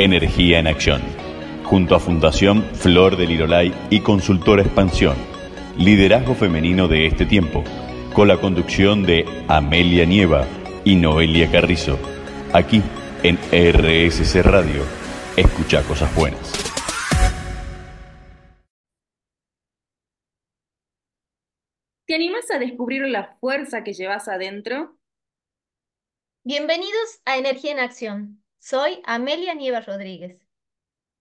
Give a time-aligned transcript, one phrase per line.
[0.00, 1.02] Energía en Acción,
[1.62, 5.14] junto a Fundación Flor del Lirolay y Consultora Expansión,
[5.76, 7.62] liderazgo femenino de este tiempo,
[8.14, 10.46] con la conducción de Amelia Nieva
[10.86, 11.98] y Noelia Carrizo,
[12.54, 12.82] aquí
[13.22, 14.82] en RSC Radio.
[15.36, 16.50] Escucha cosas buenas.
[22.06, 24.96] ¿Te animas a descubrir la fuerza que llevas adentro?
[26.42, 28.39] Bienvenidos a Energía en Acción.
[28.60, 30.38] Soy Amelia Nieva Rodríguez.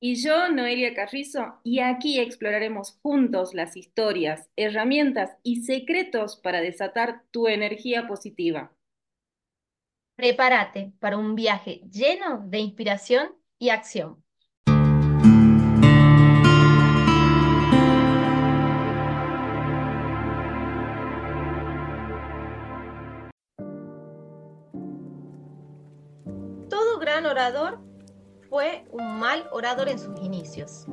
[0.02, 7.24] Y yo, Noelia Carrizo, y aquí exploraremos juntos las historias, herramientas y secretos para desatar
[7.32, 8.74] tu energía positiva.
[10.16, 14.22] Prepárate para un viaje lleno de inspiración y acción.
[27.20, 27.80] Gran orador
[28.50, 30.86] fue un mal orador en sus inicios.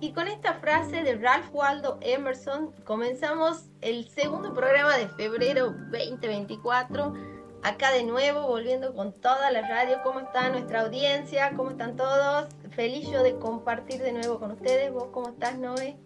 [0.00, 7.12] Y con esta frase de Ralph Waldo Emerson comenzamos el segundo programa de febrero 2024.
[7.62, 9.98] Acá de nuevo, volviendo con toda la radio.
[10.02, 11.52] ¿Cómo está nuestra audiencia?
[11.54, 12.48] ¿Cómo están todos?
[12.74, 14.90] Feliz yo de compartir de nuevo con ustedes.
[14.90, 15.96] ¿Vos cómo estás, Noé?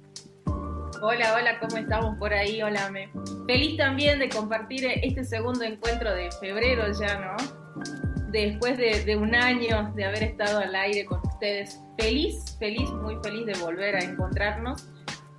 [1.00, 2.62] Hola, hola, ¿cómo estamos por ahí?
[2.62, 3.10] Hola, me.
[3.46, 7.55] Feliz también de compartir este segundo encuentro de febrero ya, ¿no?
[8.44, 11.80] Después de, un año de haber estado al aire con ustedes.
[11.98, 14.88] Feliz, feliz, muy feliz de volver a encontrarnos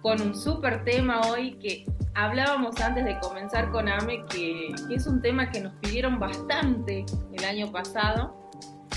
[0.02, 5.22] con un súper tema hoy que hablábamos antes de comenzar con AME, que, es un
[5.22, 8.50] tema que nos pidieron bastante el año pasado.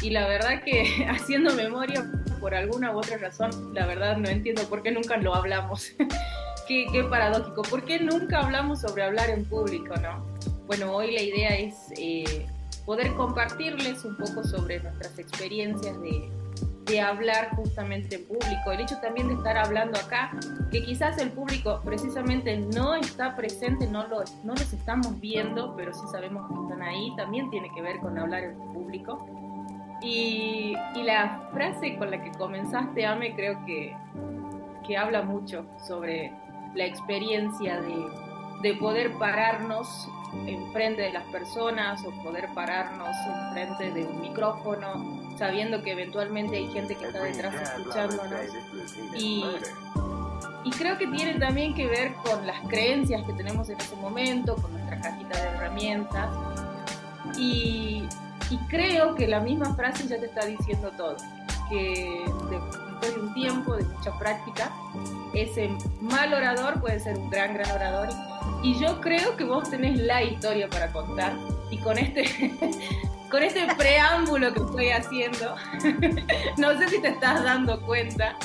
[0.02, 4.62] Y la verdad que haciendo memoria, por alguna u otra razón, la verdad no entiendo
[4.62, 5.92] por qué nunca lo hablamos.
[6.66, 7.62] qué, qué, paradójico.
[7.62, 10.24] ¿Por qué nunca hablamos sobre hablar en público, no?
[10.66, 12.46] Bueno, hoy la idea es eh,
[12.90, 16.28] poder compartirles un poco sobre nuestras experiencias de,
[16.86, 20.32] de hablar justamente en público, el hecho también de estar hablando acá,
[20.72, 25.94] que quizás el público precisamente no está presente, no, lo, no los estamos viendo, pero
[25.94, 29.24] sí sabemos que están ahí, también tiene que ver con hablar en público.
[30.02, 33.96] Y, y la frase con la que comenzaste, Ame, creo que,
[34.84, 36.32] que habla mucho sobre
[36.74, 37.94] la experiencia de,
[38.62, 40.08] de poder pararnos
[40.46, 46.68] enfrente de las personas o poder pararnos enfrente de un micrófono, sabiendo que eventualmente hay
[46.68, 48.40] gente que está detrás escuchándonos.
[49.16, 49.44] Y,
[50.64, 54.56] y creo que tiene también que ver con las creencias que tenemos en ese momento,
[54.56, 56.28] con nuestra cajita de herramientas.
[57.36, 58.08] Y,
[58.50, 61.16] y creo que la misma frase ya te está diciendo todo,
[61.68, 64.72] que después de un tiempo, de mucha práctica,
[65.32, 65.70] ese
[66.00, 68.08] mal orador puede ser un gran, gran orador
[68.80, 71.34] yo creo que vos tenés la historia para contar.
[71.70, 72.24] Y con este,
[73.30, 75.54] con este preámbulo que estoy haciendo,
[76.56, 78.36] no sé si te estás dando cuenta,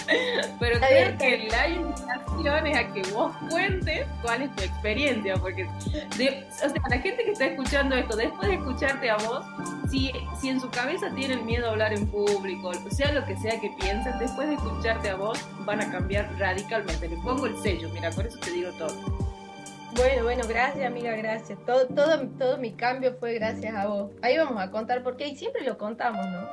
[0.60, 5.36] pero creo que la invitación es a que vos cuentes cuál es tu experiencia.
[5.38, 9.44] Porque, o sea, la gente que está escuchando esto, después de escucharte a vos,
[9.90, 13.60] si, si en su cabeza tienen miedo a hablar en público, sea lo que sea
[13.60, 17.08] que piensen, después de escucharte a vos, van a cambiar radicalmente.
[17.08, 19.25] Le pongo el sello, mira, por eso te digo todo.
[19.96, 21.58] Bueno, bueno, gracias amiga, gracias.
[21.66, 24.12] Todo, todo, todo mi cambio fue gracias a vos.
[24.22, 26.50] Ahí vamos a contar por qué y siempre lo contamos, ¿no?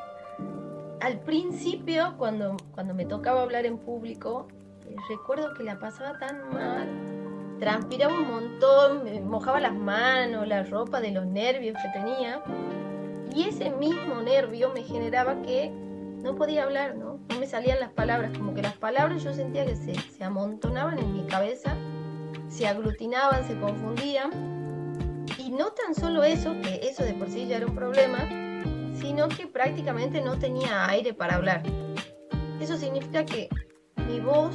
[1.01, 4.47] Al principio, cuando, cuando me tocaba hablar en público,
[4.89, 7.59] eh, recuerdo que la pasaba tan mal.
[7.59, 12.45] Transpiraba un montón, me mojaba las manos, la ropa de los nervios que tenía.
[13.35, 15.69] Y ese mismo nervio me generaba que
[16.23, 17.19] no podía hablar, ¿no?
[17.29, 21.01] No me salían las palabras, como que las palabras yo sentía que se, se amontonaban
[21.01, 21.77] en mi cabeza
[22.53, 24.31] se aglutinaban, se confundían.
[25.39, 28.29] Y no tan solo eso, que eso de por sí ya era un problema,
[28.95, 31.63] sino que prácticamente no tenía aire para hablar.
[32.61, 33.49] Eso significa que
[34.09, 34.55] mi voz,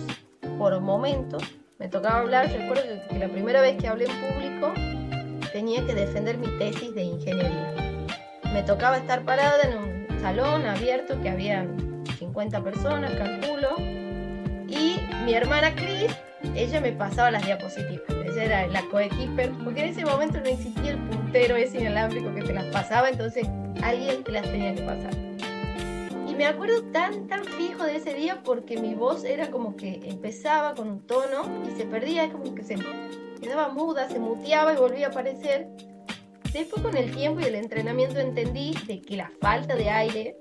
[0.57, 1.43] por momentos,
[1.79, 2.49] me tocaba hablar.
[2.51, 4.73] Recuerdo que la primera vez que hablé en público
[5.51, 7.73] tenía que defender mi tesis de ingeniería.
[8.53, 11.67] Me tocaba estar parada en un salón abierto que había
[12.17, 13.75] 50 personas, calculo,
[14.67, 16.15] y mi hermana Cris
[16.55, 18.09] ella me pasaba las diapositivas.
[18.25, 22.41] Ella era la coequiper, porque en ese momento no existía el puntero ese inalámbrico que
[22.41, 23.47] te las pasaba, entonces
[23.81, 25.11] alguien te las tenía que pasar.
[26.27, 30.01] Y me acuerdo tan, tan fijo de ese día porque mi voz era como que
[30.03, 32.75] empezaba con un tono y se perdía, es como que se
[33.41, 35.67] quedaba muda, se muteaba y volvía a aparecer.
[36.53, 40.37] Después con el tiempo y el entrenamiento entendí de que la falta de aire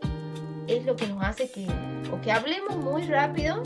[0.67, 1.67] es lo que nos hace que
[2.13, 3.63] o que hablemos muy rápido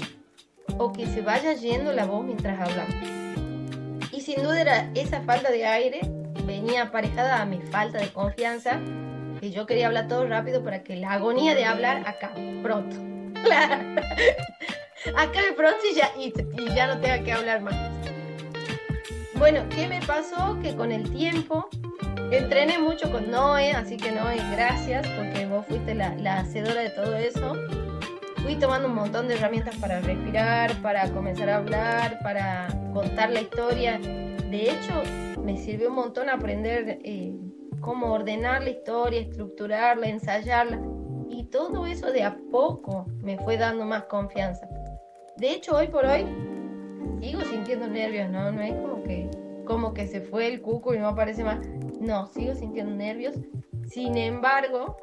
[0.79, 2.95] o que se vaya yendo la voz mientras hablamos.
[4.13, 6.01] Y sin duda era esa falta de aire
[6.45, 8.81] venía aparejada a mi falta de confianza
[9.41, 12.33] que yo quería hablar todo rápido para que la agonía de hablar acá,
[12.63, 12.97] pronto.
[15.17, 16.33] Acabe pronto y ya, y
[16.75, 17.75] ya no tenga que hablar más.
[19.35, 20.59] Bueno, ¿qué me pasó?
[20.61, 21.71] Que con el tiempo
[22.31, 26.91] entrené mucho con Noé, así que Noé, gracias, porque vos fuiste la, la hacedora de
[26.91, 27.55] todo eso.
[28.43, 33.43] Fui tomando un montón de herramientas para respirar, para comenzar a hablar, para contar la
[33.43, 33.99] historia.
[33.99, 35.03] De hecho,
[35.45, 37.35] me sirvió un montón aprender eh,
[37.81, 40.81] cómo ordenar la historia, estructurarla, ensayarla.
[41.29, 44.67] Y todo eso de a poco me fue dando más confianza.
[45.37, 46.27] De hecho, hoy por hoy
[47.21, 48.51] sigo sintiendo nervios, ¿no?
[48.53, 49.31] No es como que,
[49.67, 51.59] como que se fue el cuco y no aparece más.
[52.01, 53.37] No, sigo sintiendo nervios.
[53.87, 54.97] Sin embargo,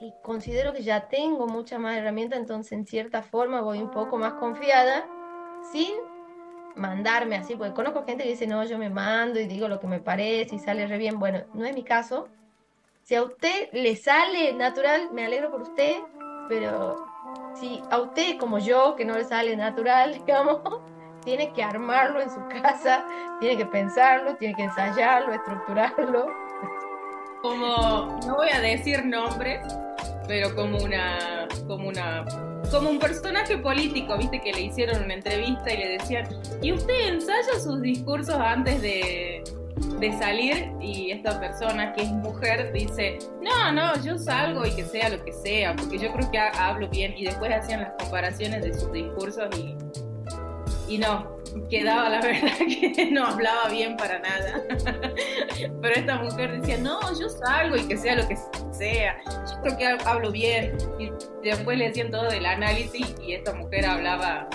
[0.00, 4.16] y considero que ya tengo mucha más herramientas, entonces en cierta forma voy un poco
[4.16, 5.06] más confiada,
[5.72, 5.92] sin
[6.76, 9.88] mandarme así, porque conozco gente que dice, no, yo me mando y digo lo que
[9.88, 11.18] me parece y sale re bien.
[11.18, 12.28] Bueno, no es mi caso.
[13.02, 15.96] Si a usted le sale natural, me alegro por usted,
[16.48, 17.04] pero
[17.54, 20.60] si a usted como yo, que no le sale natural, digamos,
[21.24, 23.04] tiene que armarlo en su casa,
[23.40, 26.28] tiene que pensarlo, tiene que ensayarlo, estructurarlo.
[27.42, 29.60] Como, no voy a decir nombres,
[30.28, 32.24] pero como una, como una,
[32.70, 36.28] como un personaje político, viste que le hicieron una entrevista y le decían,
[36.62, 39.42] ¿y usted ensaya sus discursos antes de,
[39.98, 40.70] de salir?
[40.82, 45.24] Y esta persona que es mujer dice, no, no, yo salgo y que sea lo
[45.24, 47.14] que sea, porque yo creo que hablo bien.
[47.16, 49.74] Y después hacían las comparaciones de sus discursos y
[50.88, 51.38] y no,
[51.68, 54.62] quedaba la verdad que no hablaba bien para nada.
[55.82, 58.36] Pero esta mujer decía, no, yo salgo y que sea lo que
[58.72, 60.76] sea, yo creo que hablo bien.
[60.98, 61.10] Y
[61.42, 64.48] después le decían todo del análisis y esta mujer hablaba...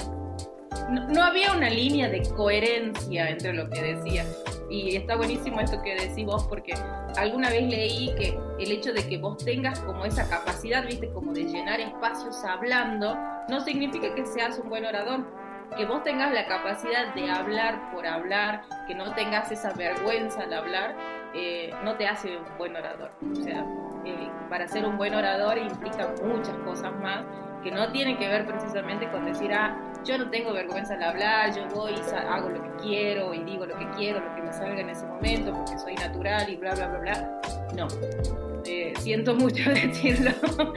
[0.89, 4.25] No, había una línea de coherencia entre lo que decía.
[4.69, 6.73] Y está buenísimo esto que decís vos porque
[7.15, 11.31] alguna vez leí que el hecho de que vos tengas como esa capacidad, viste, como
[11.31, 13.15] de llenar espacios hablando,
[13.49, 15.25] no significa que seas un buen orador
[15.75, 20.53] que vos tengas la capacidad de hablar por hablar, que no tengas esa vergüenza al
[20.53, 20.95] hablar,
[21.33, 23.11] eh, no te hace un buen orador.
[23.31, 23.65] O sea,
[24.05, 27.23] eh, para ser un buen orador implica muchas cosas más
[27.63, 31.55] que no tienen que ver precisamente con decir, ah, yo no tengo vergüenza al hablar,
[31.55, 34.51] yo voy y hago lo que quiero y digo lo que quiero, lo que me
[34.51, 37.41] salga en ese momento porque soy natural y bla, bla, bla, bla.
[37.73, 37.87] No,
[38.65, 40.31] eh, siento mucho decirlo.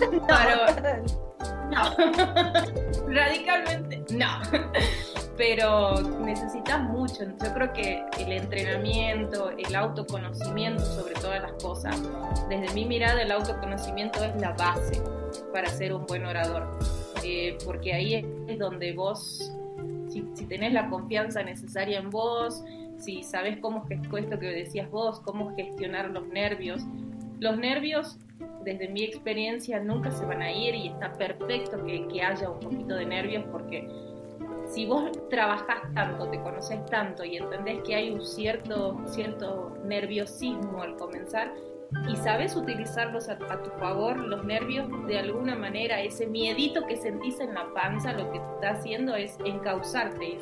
[0.00, 1.02] Pero,
[1.70, 3.12] no.
[3.12, 4.40] Radicalmente no.
[5.36, 7.24] Pero necesitas mucho.
[7.24, 12.00] Yo creo que el entrenamiento, el autoconocimiento sobre todas las cosas,
[12.48, 15.02] desde mi mirada el autoconocimiento es la base
[15.52, 16.78] para ser un buen orador.
[17.24, 19.52] Eh, porque ahí es donde vos,
[20.08, 22.62] si, si tenés la confianza necesaria en vos,
[23.02, 26.82] si sabes cómo, esto que decías vos, cómo gestionar los nervios,
[27.42, 28.18] los nervios
[28.62, 32.60] desde mi experiencia nunca se van a ir y está perfecto que, que haya un
[32.60, 33.88] poquito de nervios porque
[34.66, 40.82] si vos trabajás tanto, te conoces tanto y entendés que hay un cierto, cierto nerviosismo
[40.82, 41.52] al comenzar
[42.08, 47.40] y sabes utilizarlos a, tu favor, los nervios de alguna manera, ese miedito que sentís
[47.40, 50.38] en la panza, lo que está haciendo es encauzarte.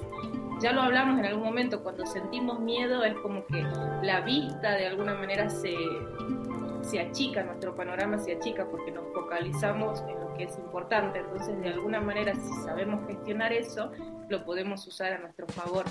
[0.60, 3.64] Ya lo hablamos en algún momento, cuando sentimos miedo es como que
[4.02, 5.74] la vista de alguna manera se,
[6.82, 11.20] se achica, nuestro panorama se achica porque nos focalizamos en lo que es importante.
[11.20, 13.90] Entonces, de alguna manera, si sabemos gestionar eso,
[14.28, 15.84] lo podemos usar a nuestro favor.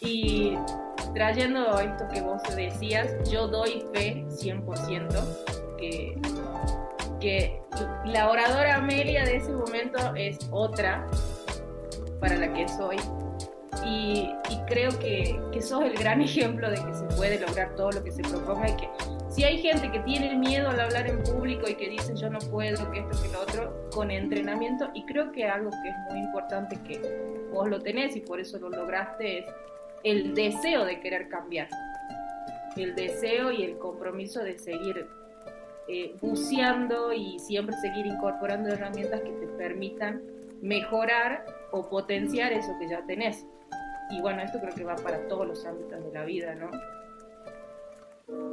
[0.00, 0.56] Y
[1.14, 6.20] trayendo esto que vos decías, yo doy fe 100% que,
[7.20, 7.62] que
[8.04, 11.06] la oradora Amelia de ese momento es otra
[12.20, 12.96] para la que soy.
[13.86, 17.90] Y, y creo que, que sos el gran ejemplo de que se puede lograr todo
[17.92, 18.88] lo que se proponga y que
[19.34, 22.38] si hay gente que tiene miedo al hablar en público y que dice yo no
[22.38, 26.20] puedo, que esto, que lo otro, con entrenamiento, y creo que algo que es muy
[26.20, 27.00] importante que
[27.52, 29.46] vos lo tenés y por eso lo lograste es
[30.04, 31.68] el deseo de querer cambiar,
[32.76, 35.08] el deseo y el compromiso de seguir
[35.88, 40.22] eh, buceando y siempre seguir incorporando herramientas que te permitan
[40.62, 43.44] mejorar o potenciar eso que ya tenés.
[44.10, 46.70] Y bueno, esto creo que va para todos los ámbitos de la vida, ¿no?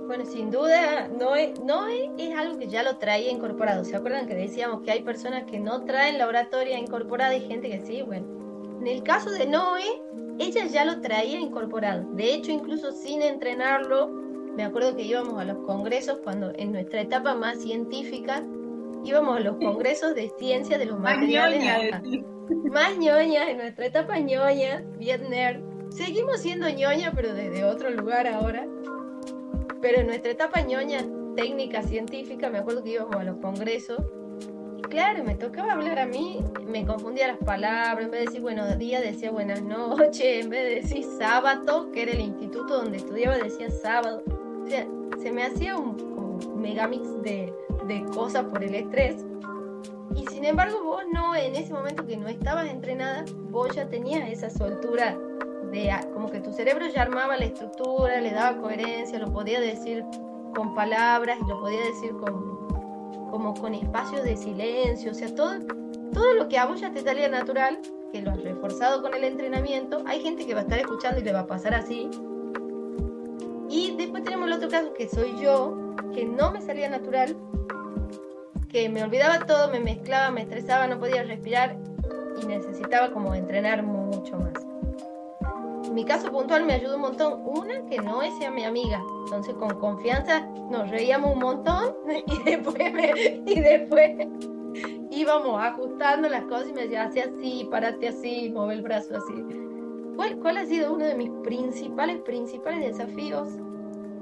[0.07, 3.85] Bueno, sin duda, no es, no es, algo que ya lo traía incorporado.
[3.85, 7.69] ¿Se acuerdan que decíamos que hay personas que no traen la oratoria incorporada y gente
[7.69, 8.01] que sí?
[8.01, 8.25] Bueno,
[8.81, 10.01] en el caso de Noé,
[10.39, 12.03] ella ya lo traía incorporado.
[12.13, 17.01] De hecho, incluso sin entrenarlo, me acuerdo que íbamos a los congresos cuando en nuestra
[17.01, 18.43] etapa más científica
[19.05, 21.63] íbamos a los congresos de ciencia de los materiales.
[22.69, 25.61] Más ñoña, en nuestra etapa ñoña, bien nerd.
[25.89, 28.67] Seguimos siendo ñoña, pero desde otro lugar ahora.
[29.81, 33.99] Pero en nuestra etapa ñoña técnica científica, me acuerdo que íbamos a los congresos
[34.77, 38.41] y claro, me tocaba hablar a mí, me confundía las palabras, en vez de decir
[38.41, 42.97] buenos días decía buenas noches, en vez de decir sábado, que era el instituto donde
[42.97, 44.23] estudiaba, decía sábado.
[44.63, 44.87] O sea,
[45.21, 46.11] se me hacía un,
[46.55, 47.53] megamix de,
[47.87, 49.25] de cosas por el estrés.
[50.15, 54.29] Y sin embargo, vos no, en ese momento que no estabas entrenada, vos ya tenías
[54.29, 55.17] esa soltura
[55.71, 60.03] de como que tu cerebro ya armaba la estructura, le daba coherencia, lo podía decir
[60.53, 62.67] con palabras y lo podía decir con,
[63.31, 65.53] como con espacios de silencio, o sea, todo,
[66.13, 67.79] todo lo que a vos ya te salía natural,
[68.11, 71.23] que lo has reforzado con el entrenamiento, hay gente que va a estar escuchando y
[71.23, 72.09] le va a pasar así.
[73.69, 77.37] Y después tenemos el otro caso que soy yo, que no me salía natural,
[78.67, 81.77] que me olvidaba todo, me mezclaba, me estresaba, no podía respirar
[82.41, 84.20] y necesitaba como entrenar mucho.
[85.93, 87.41] Mi caso puntual me ayudó un montón.
[87.45, 89.03] Una, que no es mi amiga.
[89.25, 91.95] Entonces con confianza nos reíamos un montón
[92.27, 92.93] y después,
[93.45, 94.27] y después
[95.11, 99.33] íbamos ajustando las cosas y me decía, hace así, párate así, mueve el brazo así.
[100.15, 103.49] ¿Cuál, ¿Cuál ha sido uno de mis principales, principales desafíos?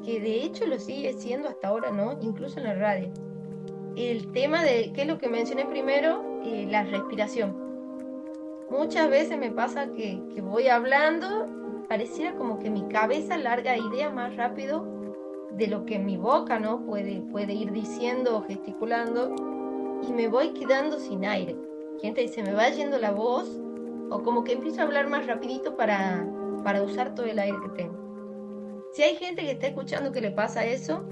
[0.04, 2.18] Que de hecho lo sigue siendo hasta ahora, ¿no?
[2.22, 3.12] Incluso en la radio
[3.96, 6.24] el tema de, ¿qué es lo que mencioné primero?
[6.46, 7.56] Eh, la respiración.
[8.70, 11.48] Muchas veces me pasa que, que, voy hablando,
[11.90, 14.88] pareciera como que mi cabeza larga ideas más rápido
[15.52, 19.36] de lo que mi boca no puede, puede ir diciendo o gesticulando
[20.08, 21.58] y me voy quedando sin aire.
[22.02, 23.50] Gente dice, me va yendo la voz
[24.10, 26.26] o como que empiezo a hablar más rapidito para,
[26.64, 28.00] para usar todo el aire que tengo.
[28.94, 31.04] Si hay gente que está escuchando que le pasa eso,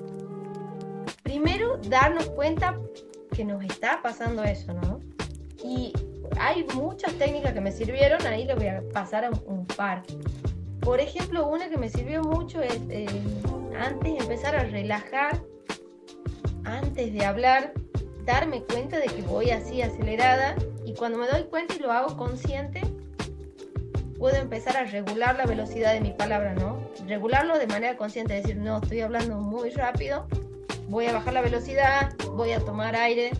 [1.23, 2.79] primero darnos cuenta
[3.31, 4.99] que nos está pasando eso, ¿no?
[5.63, 5.93] Y
[6.39, 10.03] hay muchas técnicas que me sirvieron, ahí le voy a pasar un, par.
[10.87, 13.07] Por ejemplo, una que me sirvió mucho es eh,
[13.77, 15.43] antes empezar a relajar,
[16.63, 17.73] antes de hablar,
[18.23, 22.15] darme cuenta de que voy así acelerada y cuando me doy cuenta y lo hago
[22.15, 22.79] consciente,
[24.17, 26.89] puedo empezar a regular la velocidad de mi palabra, ¿no?
[27.05, 30.25] Regularlo de manera consciente, decir, no, estoy hablando muy rápido,
[30.87, 33.31] voy a bajar la velocidad, voy a tomar aire,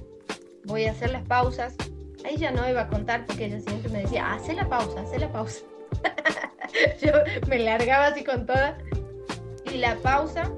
[0.65, 1.77] voy a hacer las pausas.
[2.25, 5.17] Ahí ya no iba a contar porque ella siempre me decía, hace la pausa, hace
[5.17, 5.61] la pausa.
[7.01, 7.11] Yo
[7.47, 8.77] me largaba así con toda.
[9.71, 10.51] Y la pausa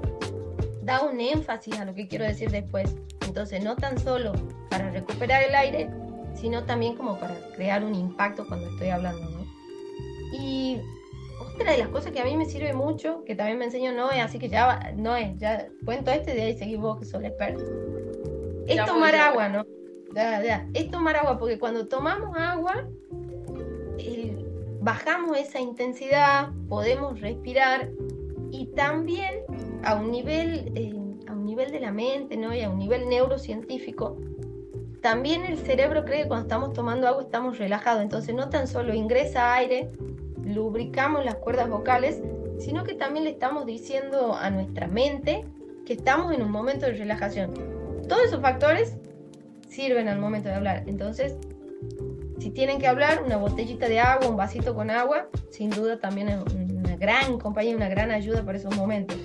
[0.84, 2.96] da un énfasis a lo que quiero decir después.
[3.26, 4.34] Entonces, no tan solo
[4.70, 5.90] para recuperar el aire,
[6.36, 9.46] sino también como para crear un impacto cuando estoy hablando, ¿no?
[10.34, 10.80] Y
[11.40, 14.22] otra de las cosas que a mí me sirve mucho, que también me enseñó Noé,
[14.22, 17.64] así que ya, Noé, ya cuento este, de ahí seguís vos que sos experto.
[18.68, 19.66] Es tomar agua, ¿no?
[20.14, 20.68] Ya, ya.
[20.74, 22.88] Es tomar agua, porque cuando tomamos agua,
[24.81, 27.89] bajamos esa intensidad, podemos respirar
[28.51, 29.41] y también
[29.83, 30.95] a un nivel, eh,
[31.27, 32.53] a un nivel de la mente, ¿no?
[32.53, 34.17] Y a un nivel neurocientífico,
[35.01, 38.93] también el cerebro cree que cuando estamos tomando agua estamos relajados, entonces no tan solo
[38.93, 39.89] ingresa aire,
[40.43, 42.21] lubricamos las cuerdas vocales,
[42.57, 45.45] sino que también le estamos diciendo a nuestra mente
[45.86, 47.53] que estamos en un momento de relajación.
[48.09, 48.98] Todos esos factores
[49.69, 50.83] sirven al momento de hablar.
[50.88, 51.38] Entonces,
[52.39, 56.29] si tienen que hablar, una botellita de agua, un vasito con agua, sin duda también
[56.29, 59.17] es una gran compañía, una gran ayuda para esos momentos.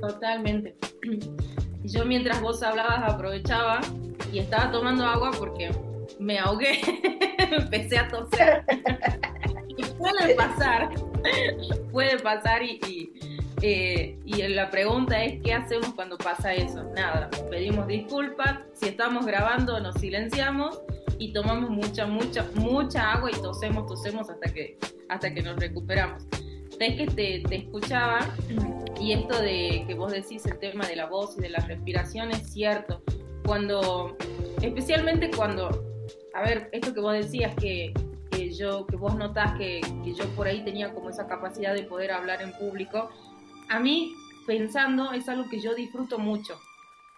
[0.00, 0.76] Totalmente.
[1.82, 3.80] Yo mientras vos hablabas aprovechaba
[4.32, 5.70] y estaba tomando agua porque
[6.18, 6.80] me ahogué,
[7.38, 8.64] empecé a toser.
[9.98, 10.90] puede pasar,
[11.90, 13.12] puede pasar y, y,
[13.62, 16.84] eh, y, la pregunta es, ¿qué hacemos cuando pasa eso?
[16.94, 20.80] Nada, pedimos disculpas, si estamos grabando nos silenciamos
[21.20, 26.24] y tomamos mucha, mucha, mucha agua y tosemos, tosemos hasta que, hasta que nos recuperamos.
[26.80, 28.20] Es que te, te escuchaba
[28.98, 32.30] y esto de que vos decís el tema de la voz y de la respiración
[32.30, 33.02] es cierto.
[33.44, 34.16] Cuando,
[34.62, 35.84] especialmente cuando,
[36.34, 37.92] a ver, esto que vos decías que
[38.30, 41.82] que yo, que vos notás que, que yo por ahí tenía como esa capacidad de
[41.82, 43.10] poder hablar en público,
[43.68, 44.14] a mí
[44.46, 46.58] pensando es algo que yo disfruto mucho.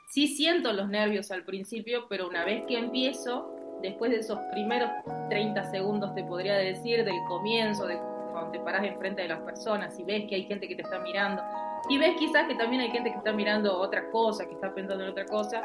[0.09, 3.52] Sí siento los nervios al principio, pero una vez que empiezo,
[3.83, 4.91] después de esos primeros
[5.29, 7.99] 30 segundos, te podría decir, del comienzo, de
[8.33, 10.99] cuando te paras enfrente de las personas y ves que hay gente que te está
[11.01, 11.43] mirando,
[11.89, 15.05] y ves quizás que también hay gente que está mirando otra cosa, que está pensando
[15.05, 15.63] en otra cosa,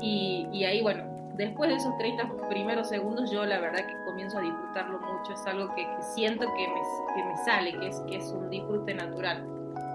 [0.00, 1.04] y, ahí, bueno,
[1.34, 5.46] después de esos 30 primeros segundos yo la verdad que comienzo a disfrutarlo mucho, es
[5.46, 9.44] algo que, siento que me, me, sale, que es, que es un disfrute natural.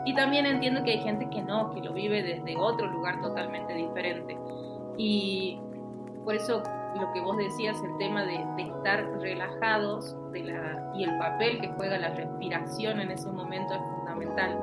[0.06, 3.74] Y también entiendo que hay gente que no, que lo vive desde otro lugar totalmente
[3.74, 4.38] diferente.
[4.98, 5.60] Y
[6.24, 6.62] por eso
[7.00, 11.60] lo que vos decías, el tema de, de estar relajados de la, y el papel
[11.60, 14.60] que juega la respiración en ese momento es fundamental.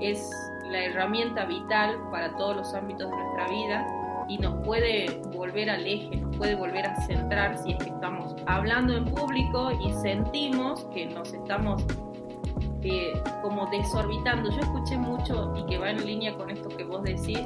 [0.00, 0.30] es
[0.70, 3.86] la herramienta vital para todos los ámbitos de nuestra vida
[4.28, 8.34] y nos puede volver al eje, nos puede volver a centrar si es que estamos
[8.46, 11.84] hablando en público y sentimos que nos estamos
[12.82, 13.12] eh,
[13.42, 14.50] como desorbitando.
[14.50, 17.40] Yo escuché mucho y que va en línea con esto que vos decís,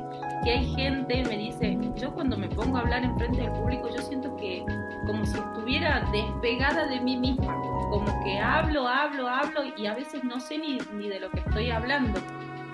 [0.44, 3.88] que hay gente, me dice, yo cuando me pongo a hablar en frente del público,
[3.94, 4.64] yo siento que
[5.06, 7.54] como si estuviera despegada de mí misma,
[7.90, 11.40] como que hablo, hablo, hablo y a veces no sé ni, ni de lo que
[11.40, 12.20] estoy hablando.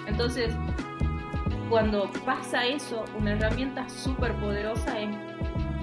[0.07, 0.55] Entonces,
[1.69, 5.11] cuando pasa eso, una herramienta súper poderosa es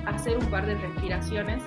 [0.05, 1.63] hacer un par de respiraciones.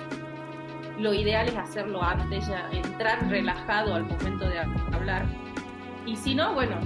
[0.99, 4.59] Lo ideal es hacerlo antes, ya entrar relajado al momento de
[4.93, 5.25] hablar.
[6.05, 6.77] Y si no, bueno,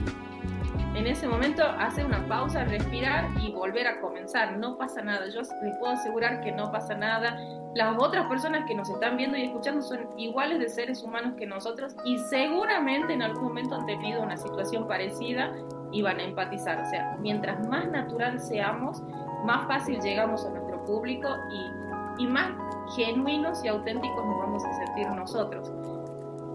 [1.00, 4.58] en ese momento hacer una pausa, respirar y volver a comenzar.
[4.58, 5.28] No pasa nada.
[5.30, 7.40] Yo les puedo asegurar que no pasa nada.
[7.74, 11.46] Las otras personas que nos están viendo y escuchando son iguales de seres humanos que
[11.46, 15.54] nosotros y seguramente en algún momento han tenido una situación parecida
[15.94, 16.82] y van a empatizar.
[16.82, 19.02] O sea, mientras más natural seamos,
[19.46, 22.52] más fácil llegamos a nuestro público y, y más
[22.98, 25.72] genuinos y auténticos nos vamos a sentir nosotros.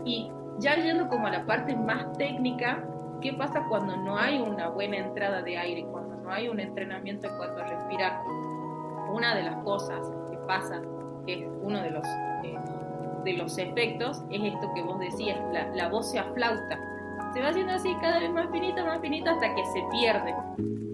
[0.05, 2.85] Y ya yendo como a la parte más técnica,
[3.25, 7.26] ¿qué pasa cuando no hay una buena entrada de aire, cuando no hay un entrenamiento
[7.26, 8.23] en cuanto a respirar?
[9.11, 10.83] Una de las cosas que pasa,
[11.26, 12.07] que es uno de los,
[12.45, 12.59] eh,
[13.25, 16.78] de los efectos, es esto que vos decías, la, la voz se aflauta
[17.33, 20.33] se va haciendo así cada vez más finita, más finita hasta que se pierde.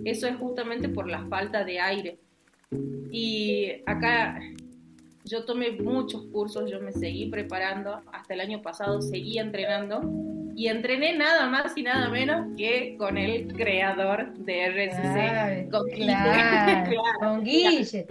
[0.07, 2.19] Eso es justamente por la falta de aire.
[3.11, 4.41] Y acá
[5.25, 10.01] yo tomé muchos cursos, yo me seguí preparando, hasta el año pasado seguí entrenando
[10.61, 15.89] y entrené nada más y nada menos que con el creador de RCC, con,
[17.19, 18.07] con Guille.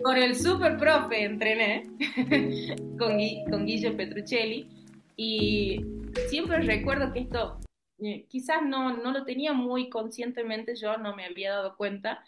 [0.00, 1.82] Con el super profe entrené,
[2.96, 3.18] con,
[3.50, 4.68] con Guille Petruccelli
[5.16, 5.84] y
[6.28, 7.58] siempre recuerdo que esto
[7.98, 12.24] eh, quizás no, no lo tenía muy conscientemente, yo no me había dado cuenta.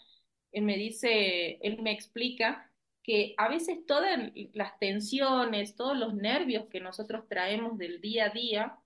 [0.51, 2.69] Él me dice, él me explica
[3.01, 4.19] que a veces todas
[4.51, 8.77] las tensiones, todos los nervios que nosotros traemos del día a día,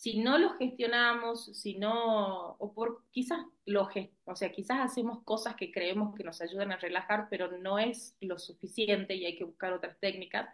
[0.00, 3.86] si no los gestionamos, si no, o por quizás lo
[4.24, 8.16] o sea, quizás hacemos cosas que creemos que nos ayudan a relajar, pero no es
[8.22, 10.48] lo suficiente y hay que buscar otras técnicas.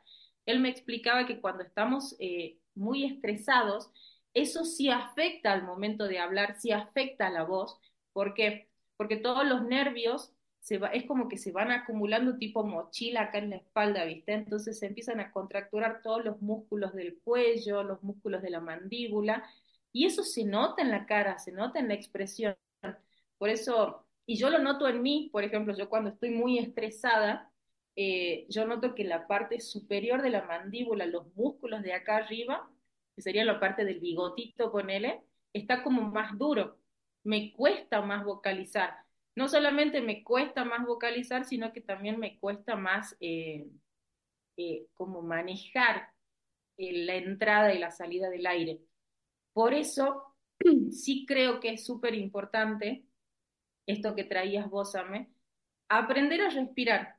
[0.47, 3.93] Él me explicaba que cuando estamos eh, muy estresados,
[4.35, 7.79] eso sí afecta al momento de hablar, sí afecta a la voz.
[8.13, 8.69] ¿Por qué?
[8.97, 10.33] Porque todos los nervios
[10.93, 14.33] es como que se van acumulando tipo mochila acá en la espalda, ¿viste?
[14.33, 19.45] Entonces se empiezan a contracturar todos los músculos del cuello, los músculos de la mandíbula,
[19.93, 22.57] y eso se nota en la cara, se nota en la expresión.
[23.39, 27.51] Por eso, y yo lo noto en mí, por ejemplo, yo cuando estoy muy estresada,
[27.97, 32.69] eh, yo noto que la parte superior de la mandíbula, los músculos de acá arriba,
[33.15, 36.79] que sería la parte del bigotito, ponele, está como más duro.
[37.25, 39.06] Me cuesta más vocalizar.
[39.37, 43.69] No solamente me cuesta más vocalizar, sino que también me cuesta más eh,
[44.57, 46.11] eh, como manejar
[46.79, 48.81] la entrada y la salida del aire.
[49.53, 50.35] Por eso,
[50.91, 53.05] sí creo que es súper importante
[53.87, 54.95] esto que traías vos,
[55.89, 57.17] aprender a respirar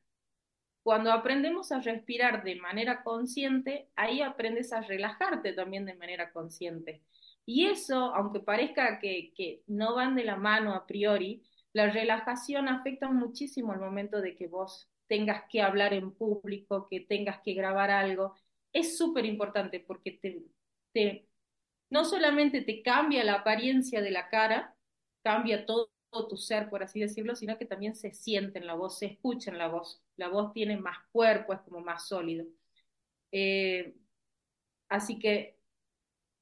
[0.88, 7.02] cuando aprendemos a respirar de manera consciente, ahí aprendes a relajarte también de manera consciente.
[7.46, 11.44] Y eso, aunque parezca que no van de la mano a priori,
[11.78, 17.02] la relajación afecta muchísimo al momento de que vos tengas que hablar en público, que
[17.02, 18.34] tengas que grabar algo.
[18.74, 20.42] Es súper importante porque te,
[20.92, 21.30] te,
[21.92, 24.76] no solamente te cambia la apariencia de la cara,
[25.24, 25.92] cambia todo
[26.28, 29.52] tu ser, por así decirlo, sino que también se siente en la voz, se escucha
[29.52, 30.02] en la voz.
[30.16, 32.48] La voz tiene más cuerpo, es como más sólido.
[33.32, 33.96] Eh,
[34.90, 35.60] así que,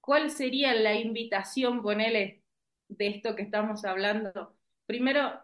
[0.01, 2.43] ¿cuál sería la invitación, ponele,
[2.89, 4.54] de esto que estamos hablando?
[4.85, 5.39] Primero,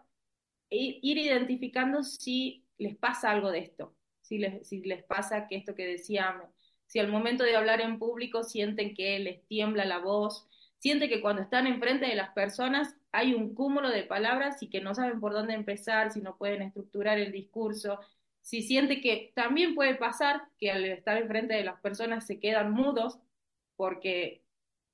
[0.70, 5.74] ir identificando si les pasa algo de esto, si les, si les pasa que esto
[5.74, 6.48] que decíamos,
[6.86, 10.46] si al momento de hablar en público sienten que les tiembla la voz,
[10.78, 14.80] sienten que cuando están enfrente de las personas hay un cúmulo de palabras y que
[14.80, 17.98] no saben por dónde empezar, si no pueden estructurar el discurso,
[18.40, 22.72] si siente que también puede pasar que al estar enfrente de las personas se quedan
[22.72, 23.18] mudos,
[23.76, 24.42] porque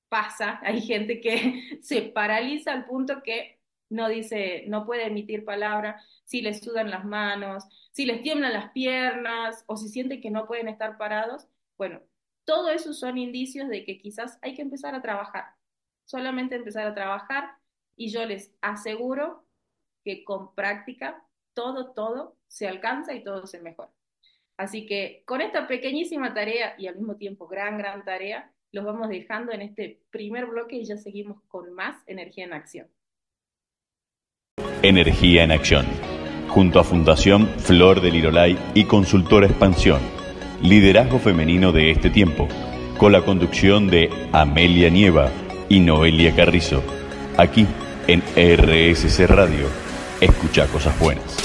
[0.08, 3.57] pasa, hay gente que se paraliza al punto que
[3.90, 8.70] no dice, no puede emitir palabra, si les sudan las manos, si les tiemblan las
[8.72, 12.00] piernas o si siente que no pueden estar parados, bueno,
[12.44, 15.54] todo eso son indicios de que quizás hay que empezar a trabajar,
[16.04, 17.50] solamente empezar a trabajar
[17.96, 19.44] y yo les aseguro
[20.04, 21.24] que con práctica
[21.54, 23.90] todo, todo se alcanza y todo se mejora.
[24.56, 29.08] Así que con esta pequeñísima tarea y al mismo tiempo gran, gran tarea, los vamos
[29.08, 32.88] dejando en este primer bloque y ya seguimos con más Energía en Acción.
[34.82, 35.86] Energía en Acción,
[36.48, 40.00] junto a Fundación Flor del Irolay y Consultora Expansión,
[40.62, 42.46] liderazgo femenino de este tiempo,
[42.96, 45.30] con la conducción de Amelia Nieva
[45.68, 46.82] y Noelia Carrizo,
[47.36, 47.66] aquí
[48.06, 49.66] en RSC Radio.
[50.20, 51.36] Escucha cosas buenas.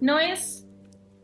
[0.00, 0.66] No es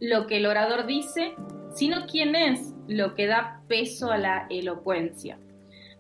[0.01, 1.35] lo que el orador dice,
[1.75, 5.39] sino quién es lo que da peso a la elocuencia.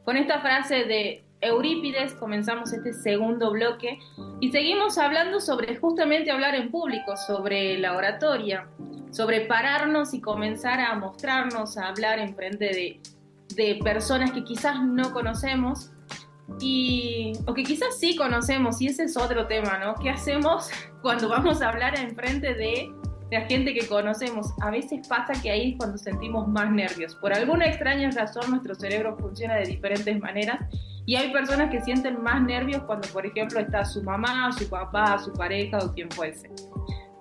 [0.04, 3.98] Con esta frase de Eurípides comenzamos este segundo bloque
[4.40, 8.68] y seguimos hablando sobre justamente hablar en público, sobre la oratoria,
[9.10, 13.00] sobre pararnos y comenzar a mostrarnos, a hablar en frente de,
[13.56, 15.90] de personas que quizás no conocemos
[16.60, 19.94] y, o que quizás sí conocemos, y ese es otro tema, ¿no?
[19.94, 20.68] ¿Qué hacemos
[21.02, 22.92] cuando vamos a hablar en frente de
[23.30, 24.52] la gente que conocemos?
[24.60, 27.14] A veces pasa que ahí es cuando sentimos más nervios.
[27.16, 30.60] Por alguna extraña razón nuestro cerebro funciona de diferentes maneras
[31.06, 35.18] y hay personas que sienten más nervios cuando, por ejemplo, está su mamá, su papá,
[35.18, 36.50] su pareja o quien fuese.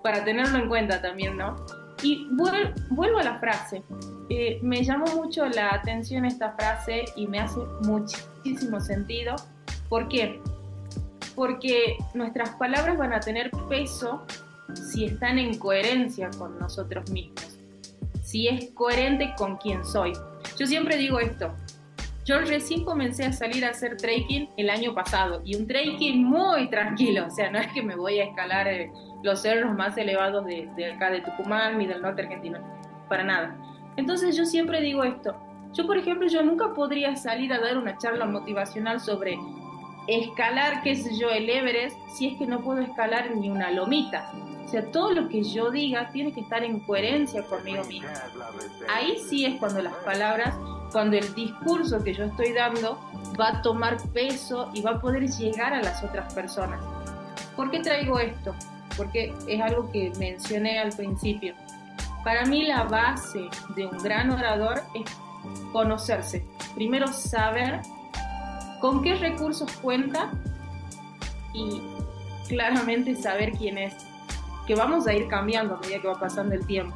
[0.02, 1.56] Para tenerlo en cuenta también, ¿no?
[2.02, 3.82] Y vuelvo a la frase.
[4.28, 9.36] Eh, me llamó mucho la atención esta frase y me hace muchísimo sentido.
[9.88, 10.40] ¿Por qué?
[11.34, 14.24] Porque nuestras palabras van a tener peso
[14.72, 17.58] si están en coherencia con nosotros mismos,
[18.22, 20.12] si es coherente con quien soy.
[20.58, 21.54] Yo siempre digo esto,
[22.24, 26.70] yo recién comencé a salir a hacer trekking el año pasado y un trekking muy
[26.70, 28.90] tranquilo, o sea, no es que me voy a escalar eh,
[29.22, 32.58] los cerros más elevados de, de acá de Tucumán ni del norte argentino,
[33.08, 33.56] para nada.
[33.96, 35.36] Entonces yo siempre digo esto,
[35.74, 39.36] yo por ejemplo, yo nunca podría salir a dar una charla motivacional sobre
[40.06, 44.32] escalar, qué sé yo, el Everest, si es que no puedo escalar ni una lomita.
[44.64, 48.08] O sea, todo lo que yo diga tiene que estar en coherencia conmigo mismo.
[48.88, 50.54] Ahí sí es cuando las palabras
[50.94, 53.00] cuando el discurso que yo estoy dando
[53.38, 56.80] va a tomar peso y va a poder llegar a las otras personas.
[57.56, 58.54] ¿Por qué traigo esto?
[58.96, 61.56] Porque es algo que mencioné al principio.
[62.22, 65.04] Para mí la base de un gran orador es
[65.72, 66.46] conocerse.
[66.76, 67.80] Primero saber
[68.84, 70.30] con qué recursos cuenta
[71.54, 71.80] y
[72.48, 73.94] claramente saber quién es.
[74.66, 76.94] Que vamos a ir cambiando a medida que va pasando el tiempo.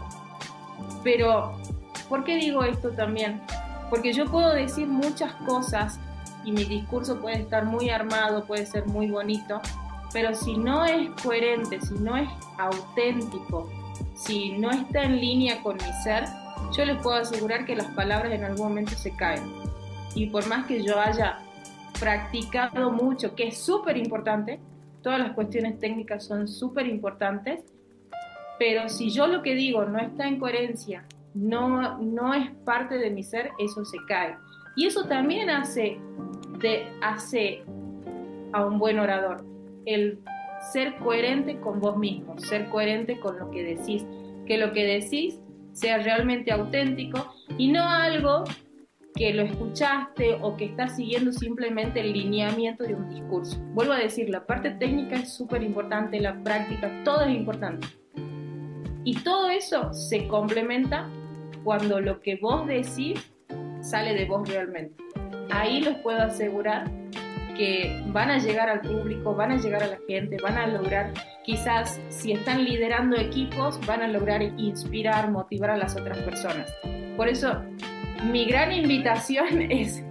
[1.02, 1.56] Pero,
[2.10, 3.40] ¿por qué digo esto también?
[3.88, 5.98] Porque yo puedo decir muchas cosas
[6.44, 9.62] y mi discurso puede estar muy armado, puede ser muy bonito,
[10.12, 13.66] pero si no es coherente, si no es auténtico,
[14.14, 16.26] si no está en línea con mi ser,
[16.76, 19.50] yo les puedo asegurar que las palabras en algún momento se caen.
[20.14, 21.38] Y por más que yo haya
[22.00, 24.60] practicado mucho, que es súper importante,
[25.02, 27.64] todas las cuestiones técnicas son súper importantes,
[28.58, 33.10] pero si yo lo que digo no está en coherencia no, no es parte de
[33.10, 34.36] mi ser, eso se cae.
[34.76, 35.98] Y eso también hace,
[36.60, 37.62] de, hace
[38.52, 39.44] a un buen orador,
[39.86, 40.18] el
[40.72, 44.04] ser coherente con vos mismo, ser coherente con lo que decís,
[44.46, 45.40] que lo que decís
[45.72, 48.44] sea realmente auténtico y no algo
[49.18, 53.58] que lo escuchaste o que estás siguiendo simplemente el lineamiento de un discurso.
[53.74, 57.88] Vuelvo a decir, la parte técnica es súper importante, la práctica, todo es importante.
[59.02, 61.10] Y todo eso se complementa
[61.64, 63.32] cuando lo que vos decís
[63.80, 65.02] sale de vos realmente.
[65.50, 66.88] Ahí les puedo asegurar
[67.56, 71.12] que van a llegar al público, van a llegar a la gente, van a lograr,
[71.44, 76.72] quizás si están liderando equipos, van a lograr inspirar, motivar a las otras personas.
[77.16, 77.60] Por eso,
[78.24, 80.02] mi gran invitación es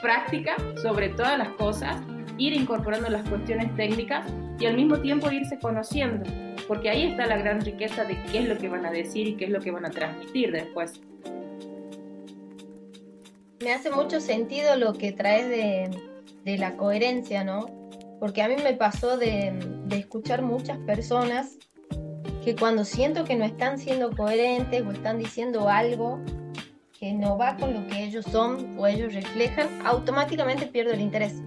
[0.00, 1.96] práctica sobre todas las cosas,
[2.38, 4.26] ir incorporando las cuestiones técnicas
[4.58, 6.24] y al mismo tiempo irse conociendo
[6.70, 9.34] porque ahí está la gran riqueza de qué es lo que van a decir y
[9.34, 11.00] qué es lo que van a transmitir después.
[13.58, 17.66] Me hace mucho sentido lo que traes de, la coherencia, ¿no?
[18.20, 19.52] Porque a mí me pasó de,
[19.86, 21.58] de escuchar muchas personas
[22.44, 26.20] que cuando siento que no están siendo coherentes o están diciendo algo
[27.00, 31.42] que no va con lo que ellos son o ellos reflejan, automáticamente pierdo el interés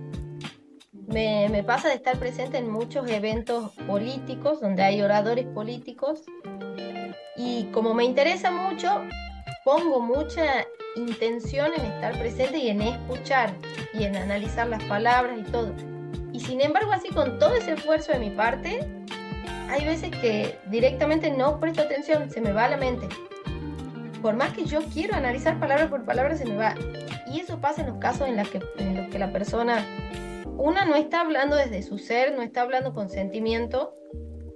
[1.13, 6.24] me, pasa de estar presente en muchos eventos políticos donde hay oradores políticos
[7.38, 9.02] y como me interesa mucho,
[9.63, 13.54] pongo mucha intención en estar presente y en escuchar
[13.94, 15.74] y en analizar las palabras y todo.
[16.32, 18.80] Y sin embargo, así con todo ese esfuerzo de mi parte,
[19.70, 23.08] hay veces que directamente no presto atención, se me va a la mente.
[24.24, 26.76] Por más que yo quiero analizar palabra por palabra, se me va.
[27.28, 29.86] Y eso pasa en los casos en, que, en los que la persona
[30.58, 33.94] una no está hablando desde su ser, no está hablando con sentimiento,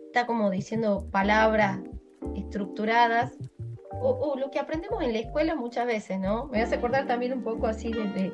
[0.06, 1.80] está como diciendo palabras
[2.34, 3.34] estructuradas,
[4.00, 6.46] o, lo que aprendemos en la escuela muchas veces, ¿no?
[6.46, 8.32] Me hace acordar también un poco así de,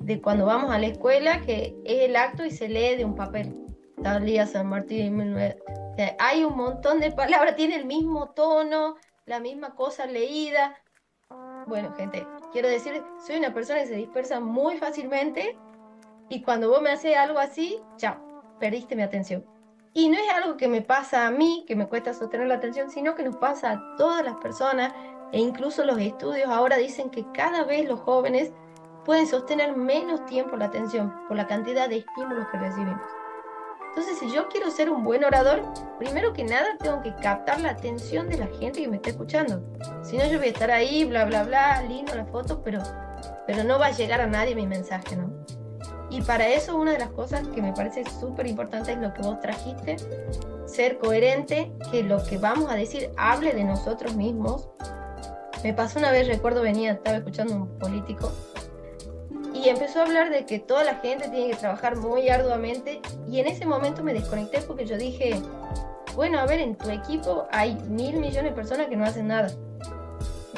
[0.00, 3.14] de, cuando vamos a la escuela, que es el acto y se lee de un
[3.14, 3.56] papel.
[4.02, 5.36] Tal día San Martín,
[6.18, 10.76] hay un montón de palabras, tiene el mismo tono, la misma cosa leída.
[11.66, 15.58] Bueno, gente, quiero decir, soy una persona que se dispersa muy fácilmente
[16.28, 18.16] y cuando vos me haces algo así, chao,
[18.60, 19.44] perdiste mi atención.
[19.92, 22.90] Y no es algo que me pasa a mí, que me cuesta sostener la atención,
[22.90, 24.92] sino que nos pasa a todas las personas
[25.32, 28.52] e incluso los estudios ahora dicen que cada vez los jóvenes
[29.04, 33.25] pueden sostener menos tiempo la atención por la cantidad de estímulos que recibimos.
[33.96, 35.62] Entonces, si yo quiero ser un buen orador,
[35.98, 39.62] primero que nada tengo que captar la atención de la gente que me está escuchando.
[40.02, 42.82] Si no, yo voy a estar ahí, bla, bla, bla, lindo la foto, pero,
[43.46, 45.32] pero no va a llegar a nadie mi mensaje, ¿no?
[46.10, 49.22] Y para eso una de las cosas que me parece súper importante es lo que
[49.22, 49.96] vos trajiste,
[50.66, 54.68] ser coherente, que lo que vamos a decir hable de nosotros mismos.
[55.64, 58.30] Me pasó una vez, recuerdo, venía, estaba escuchando un político
[59.62, 63.40] y empezó a hablar de que toda la gente tiene que trabajar muy arduamente y
[63.40, 65.40] en ese momento me desconecté porque yo dije,
[66.14, 69.48] bueno, a ver, en tu equipo hay mil millones de personas que no hacen nada.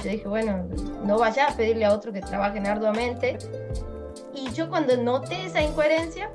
[0.03, 0.65] Yo dije, bueno,
[1.05, 3.39] no vaya a pedirle a otro que trabajen arduamente
[4.35, 6.31] y yo cuando noté esa incoherencia,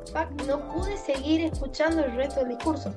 [0.48, 2.94] no pude seguir escuchando el resto del discurso.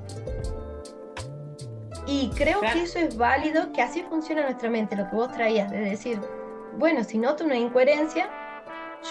[2.05, 5.69] Y creo que eso es válido, que así funciona nuestra mente, lo que vos traías,
[5.69, 6.21] de decir,
[6.77, 8.29] bueno, si noto una incoherencia,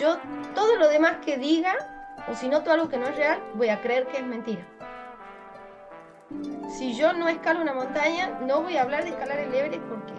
[0.00, 0.18] yo
[0.54, 1.74] todo lo demás que diga,
[2.28, 4.66] o si noto algo que no es real, voy a creer que es mentira.
[6.76, 10.12] Si yo no escalo una montaña, no voy a hablar de escalar el Everest porque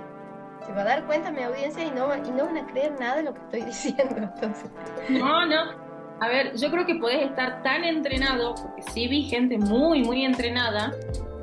[0.65, 3.17] se va a dar cuenta mi audiencia y no, y no van a creer nada
[3.17, 4.15] de lo que estoy diciendo.
[4.34, 4.69] Entonces.
[5.10, 5.88] No, no.
[6.19, 10.25] A ver, yo creo que podés estar tan entrenado, porque sí vi gente muy, muy
[10.25, 10.91] entrenada,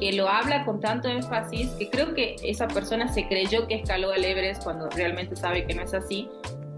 [0.00, 4.12] que lo habla con tanto énfasis, que creo que esa persona se creyó que escaló
[4.12, 6.28] el Everest cuando realmente sabe que no es así,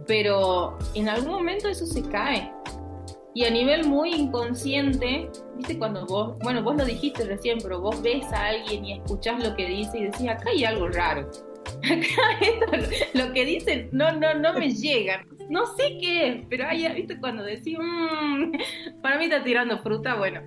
[0.06, 2.52] pero en algún momento eso se cae.
[3.34, 8.00] Y a nivel muy inconsciente, viste cuando vos, bueno, vos lo dijiste recién, pero vos
[8.00, 11.28] ves a alguien y escuchás lo que dice y decís, acá hay algo raro
[11.84, 15.24] acá esto, lo que dicen no, no, no me llega.
[15.48, 17.20] No sé qué es, pero ahí, ¿viste?
[17.20, 18.52] Cuando decís, mmm,
[19.02, 20.40] para mí está tirando fruta, bueno,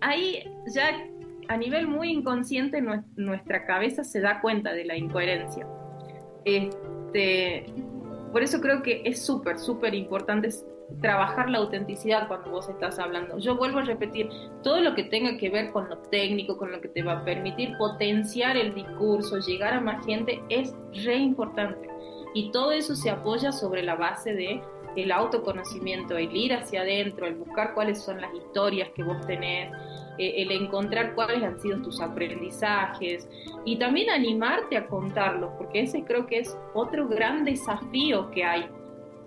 [0.00, 0.44] ahí
[0.74, 0.90] ya
[1.48, 2.82] a nivel muy inconsciente
[3.16, 5.66] nuestra cabeza se da cuenta de la incoherencia.
[6.44, 7.66] Este,
[8.32, 10.48] por eso creo que es súper, súper importante
[11.00, 13.38] trabajar la autenticidad cuando vos estás hablando.
[13.38, 14.28] Yo vuelvo a repetir,
[14.62, 17.24] todo lo que tenga que ver con lo técnico, con lo que te va a
[17.24, 21.88] permitir potenciar el discurso, llegar a más gente, es re importante.
[22.34, 24.62] Y todo eso se apoya sobre la base de
[24.96, 29.72] el autoconocimiento, el ir hacia adentro, el buscar cuáles son las historias que vos tenés,
[30.18, 33.28] eh, el encontrar cuáles han sido tus aprendizajes
[33.64, 38.66] y también animarte a contarlos, porque ese creo que es otro gran desafío que hay.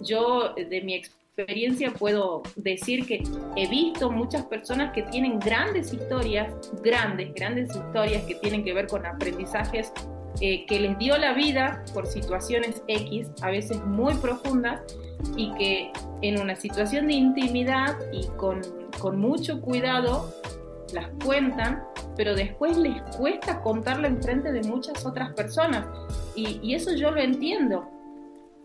[0.01, 3.21] Yo, de mi experiencia, experiencia puedo decir que
[3.57, 8.87] he visto muchas personas que tienen grandes historias, grandes, grandes historias que tienen que ver
[8.87, 9.91] con aprendizajes
[10.39, 14.81] eh, que les dio la vida por situaciones X, a veces muy profundas,
[15.35, 18.61] y que en una situación de intimidad y con,
[18.99, 20.33] con mucho cuidado
[20.93, 21.83] las cuentan,
[22.15, 25.85] pero después les cuesta contarlo en frente de muchas otras personas.
[26.35, 27.89] Y, eso yo lo entiendo,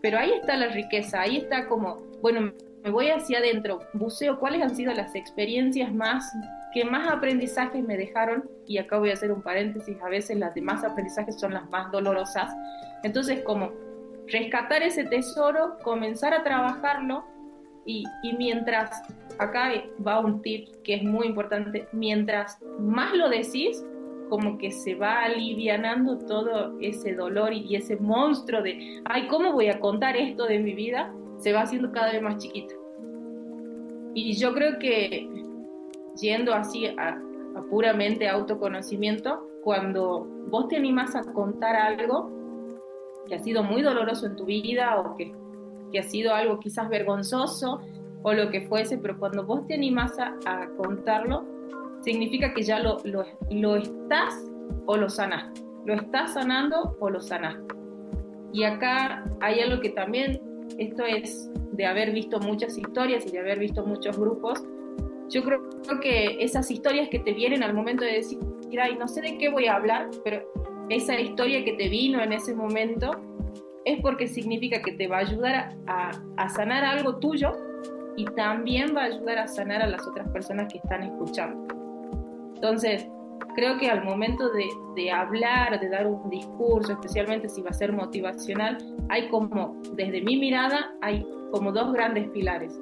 [0.01, 2.53] pero ahí está la riqueza, ahí está como, bueno,
[2.83, 6.31] me voy hacia adentro, buceo cuáles han sido las experiencias más
[6.73, 10.55] que más aprendizajes me dejaron, y acá voy a hacer un paréntesis, a veces las
[10.55, 12.49] demás aprendizajes son las más dolorosas.
[13.03, 13.73] Entonces, como
[14.27, 17.25] rescatar ese tesoro, comenzar a trabajarlo,
[17.83, 18.05] y
[18.37, 19.01] mientras,
[19.39, 19.71] acá
[20.05, 23.85] va un tip que es muy importante, mientras más lo decís,
[24.29, 29.67] como que se va alivianando todo ese dolor y ese monstruo de, ay, ¿cómo voy
[29.67, 31.13] a contar esto de mi vida?
[31.37, 32.75] Se va haciendo cada vez más chiquito.
[34.13, 35.29] Y yo creo que
[36.19, 37.21] yendo así a,
[37.69, 42.29] puramente autoconocimiento, cuando vos te animás a contar algo
[43.27, 45.33] que ha sido muy doloroso en tu vida o que,
[45.91, 47.81] que ha sido algo quizás vergonzoso
[48.23, 51.45] o lo que fuese, pero cuando vos te animás a, a contarlo,
[52.01, 54.35] significa que ya lo, lo, lo estás
[54.85, 55.61] o lo sanaste.
[55.85, 57.75] Lo estás sanando o lo sanaste.
[58.53, 60.41] Y acá hay algo que también,
[60.77, 64.63] esto es de haber visto muchas historias y de haber visto muchos grupos,
[65.29, 65.61] yo creo
[66.01, 68.39] que esas historias que te vienen al momento de decir,
[68.81, 70.43] ay, no sé de qué voy a hablar, pero
[70.89, 73.11] esa historia que te vino en ese momento
[73.85, 77.53] es porque significa que te va a ayudar a, a sanar algo tuyo
[78.17, 81.67] y también va a ayudar a sanar a las otras personas que están escuchando.
[82.55, 83.07] Entonces,
[83.55, 87.73] creo que al momento de, de, hablar, de dar un discurso, especialmente si va a
[87.73, 88.77] ser motivacional,
[89.09, 92.79] hay como, desde mi mirada, hay como dos grandes pilares.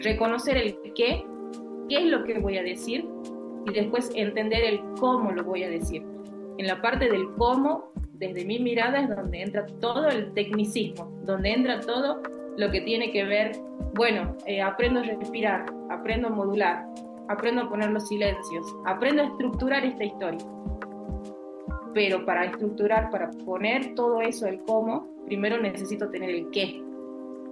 [0.00, 1.24] Reconocer el qué,
[1.88, 3.08] qué es lo que voy a decir,
[3.66, 6.02] y después entender el cómo lo voy a decir.
[6.58, 11.52] En la parte del cómo, desde mi mirada, es donde entra todo el tecnicismo, donde
[11.52, 12.22] entra todo
[12.56, 13.52] lo que tiene que ver,
[13.94, 16.86] bueno, eh, aprendo a respirar, aprendo a modular,
[17.28, 20.46] aprendo a poner los silencios, aprendo a estructurar esta historia.
[21.92, 26.82] Pero para estructurar, para poner todo eso, el cómo, primero necesito tener el qué.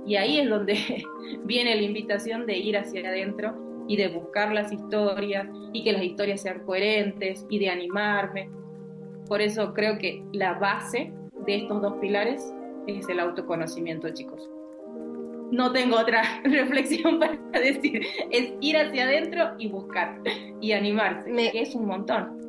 [0.07, 0.77] Y ahí es donde
[1.45, 6.03] viene la invitación de ir hacia adentro y de buscar las historias y que las
[6.03, 8.51] historias sean coherentes y de animarme.
[9.29, 11.13] Por eso creo que la base
[11.47, 12.55] de estos dos pilares
[12.87, 14.54] es el autoconocimiento, chicos.
[15.55, 20.21] No tengo otra reflexión para decir, es ir hacia adentro y buscar
[20.61, 22.41] y animarse, que es un montón.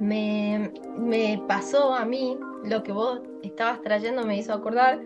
[0.00, 5.02] Me, me pasó a mí lo que vos estabas trayendo, me hizo acordar.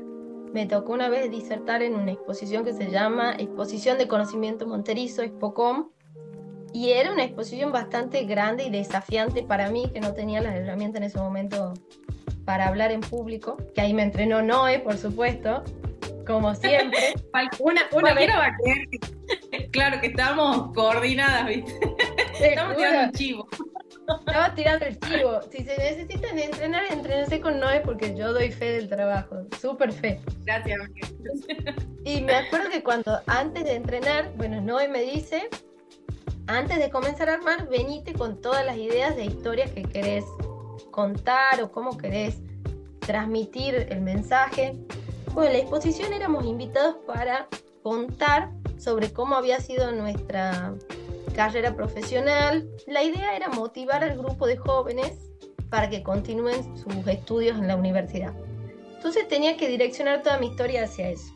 [0.53, 5.23] Me tocó una vez disertar en una exposición que se llama Exposición de Conocimiento Monterizo,
[5.23, 5.89] Expocom,
[6.73, 11.01] y era una exposición bastante grande y desafiante para mí, que no tenía las herramientas
[11.01, 11.75] en ese momento
[12.45, 15.65] para hablar en público, que ahí me entrenó Noé, por supuesto,
[16.25, 17.15] como siempre.
[17.61, 18.31] una, una vez...
[19.71, 21.73] claro, que estamos coordinadas, ¿viste?
[22.41, 23.49] Estamos tirando un chivo.
[24.27, 25.41] Estaba tirando el chivo.
[25.51, 29.47] Si se necesitan entrenar, entrenense con Noé porque yo doy fe del trabajo.
[29.61, 30.21] Súper fe.
[30.45, 30.81] Gracias.
[32.05, 35.49] Y me acuerdo que cuando antes de entrenar, bueno, Noé me dice,
[36.49, 40.25] antes de comenzar a armar, venite con todas las ideas de historias que querés
[40.91, 42.41] contar o cómo querés
[43.01, 44.77] transmitir el mensaje.
[45.35, 47.49] Bueno, en la exposición éramos invitados para
[47.83, 50.73] contar sobre cómo había sido nuestra
[51.35, 52.71] carrera profesional.
[52.87, 55.33] La idea era motivar al grupo de jóvenes
[55.71, 58.33] para que continúen sus estudios en la universidad.
[58.95, 61.35] Entonces tenía que direccionar toda mi historia hacia eso.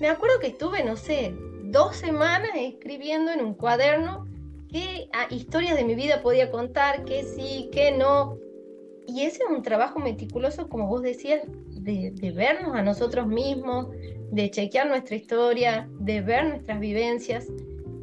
[0.00, 1.34] Me acuerdo que estuve, no sé,
[1.64, 4.28] dos semanas escribiendo en un cuaderno
[4.70, 8.38] qué ah, historias de mi vida podía contar, qué sí, qué no.
[9.08, 11.42] Y ese es un trabajo meticuloso, como vos decías,
[11.84, 13.88] de, vernos a nosotros mismos,
[14.30, 17.48] de chequear nuestra historia, de ver nuestras vivencias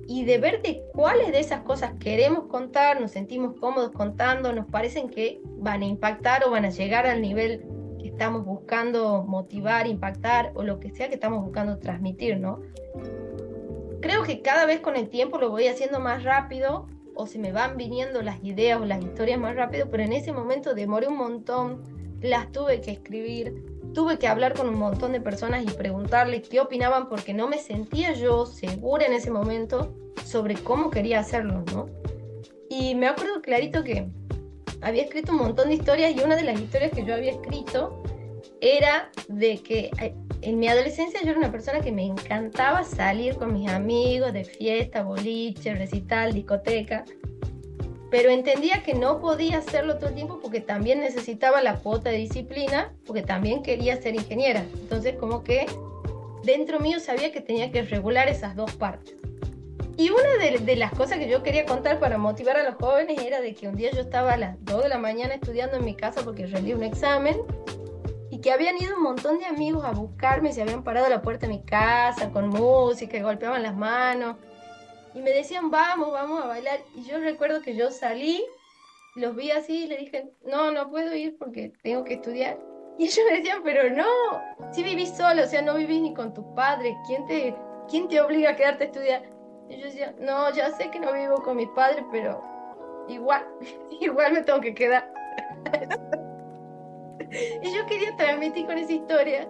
[0.07, 4.65] y de ver de cuáles de esas cosas queremos contar, nos sentimos cómodos contando, nos
[4.67, 7.63] parecen que van a impactar o van a llegar al nivel
[7.99, 12.59] que estamos buscando motivar, impactar o lo que sea que estamos buscando transmitir, ¿no?
[14.01, 17.51] Creo que cada vez con el tiempo lo voy haciendo más rápido o se me
[17.51, 21.17] van viniendo las ideas o las historias más rápido, pero en ese momento demoré un
[21.17, 21.83] montón,
[22.21, 26.59] las tuve que escribir, tuve que hablar con un montón de personas y preguntarles qué
[26.59, 31.87] opinaban porque no me sentía yo segura en ese momento sobre cómo quería hacerlo, ¿no?
[32.69, 34.07] Y me acuerdo clarito que
[34.81, 38.03] había escrito un montón de historias y una de las historias que yo había escrito
[38.61, 43.35] era de que eh, en mi adolescencia yo era una persona que me encantaba salir
[43.35, 47.03] con mis amigos de fiesta, boliche, recital, discoteca
[48.11, 52.17] pero entendía que no podía hacerlo todo el tiempo porque también necesitaba la cuota de
[52.17, 54.61] disciplina, porque también quería ser ingeniera.
[54.61, 55.67] Entonces como que
[56.43, 59.15] dentro mío sabía que tenía que regular esas dos partes.
[59.97, 63.41] Y una de, las cosas que yo quería contar para motivar a los jóvenes era
[63.41, 65.93] de que un día yo estaba a las 2 de la mañana estudiando en mi
[65.93, 67.35] casa porque rendí un examen
[68.29, 71.21] y que habían ido un montón de amigos a buscarme, se habían parado a la
[71.21, 74.37] puerta de mi casa con música y golpeaban las manos
[75.13, 76.79] y me decían, vamos, vamos a bailar.
[76.95, 78.43] Y yo recuerdo que yo salí,
[79.15, 82.59] los vi así y le dije, no, no puedo ir porque tengo que estudiar.
[82.97, 84.05] Y ellos me decían, pero no,
[84.71, 87.55] si vivís solo, o sea, no vivís ni con tu padre, ¿quién te,
[87.89, 89.23] quién te obliga a quedarte a estudiar?
[89.69, 92.43] Y yo decía, no, ya sé que no vivo con mi padre, pero
[93.07, 93.45] igual,
[94.01, 95.11] igual me tengo que quedar.
[97.61, 99.47] y yo quería transmitir con esa historia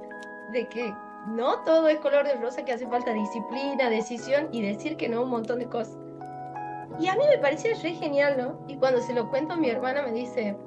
[0.52, 0.94] de que
[1.28, 5.24] no todo es color de rosa, que hace falta disciplina, decisión y decir que no
[5.24, 5.98] un montón de cosas.
[7.00, 8.60] Y a mí me parecía re genial, ¿no?
[8.68, 10.58] Y cuando se lo cuento a mi hermana me dice,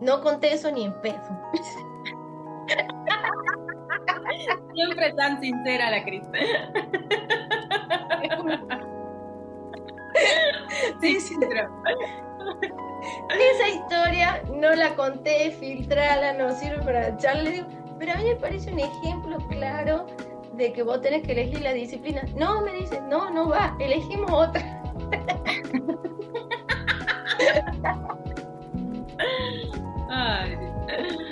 [0.00, 1.38] no conté eso ni en peso.
[4.74, 6.38] Siempre tan sincera la Crista.
[11.00, 11.36] sí, sí.
[13.30, 17.64] Esa historia no la conté, filtrala, no sirve para echarle.
[17.98, 20.06] Pero a mí me parece un ejemplo claro
[20.54, 22.22] de que vos tenés que elegir la disciplina.
[22.36, 24.82] No, me dices, no, no va, elegimos otra.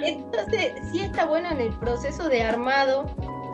[0.04, 3.06] Entonces, sí está bueno en el proceso de armado,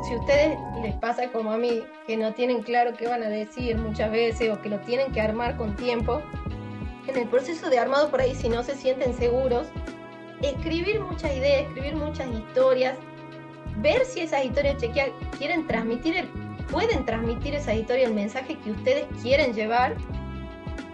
[0.07, 3.77] si ustedes les pasa como a mí, que no tienen claro qué van a decir
[3.77, 6.23] muchas veces o que lo tienen que armar con tiempo,
[7.07, 9.69] en el proceso de armado por ahí, si no se sienten seguros,
[10.43, 12.97] escribir muchas ideas, escribir muchas historias,
[13.77, 16.29] ver si esas historias chequear, quieren transmitir,
[16.71, 19.97] pueden transmitir esa historia, el mensaje que ustedes quieren llevar,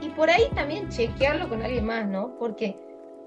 [0.01, 2.37] y por ahí también chequearlo con alguien más, ¿no?
[2.39, 2.77] Porque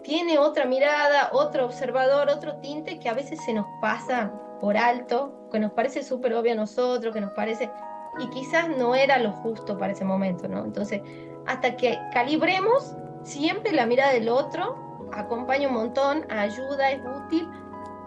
[0.04, 5.50] tiene otra mirada, otro observador, otro tinte que a veces se nos pasa por alto,
[5.52, 7.70] que nos parece súper obvio a nosotros, que nos parece,
[8.20, 10.64] y quizás no era lo justo para ese momento, ¿no?
[10.64, 11.02] Entonces,
[11.46, 17.48] hasta que calibremos, siempre la mirada del otro acompaña un montón, ayuda, es útil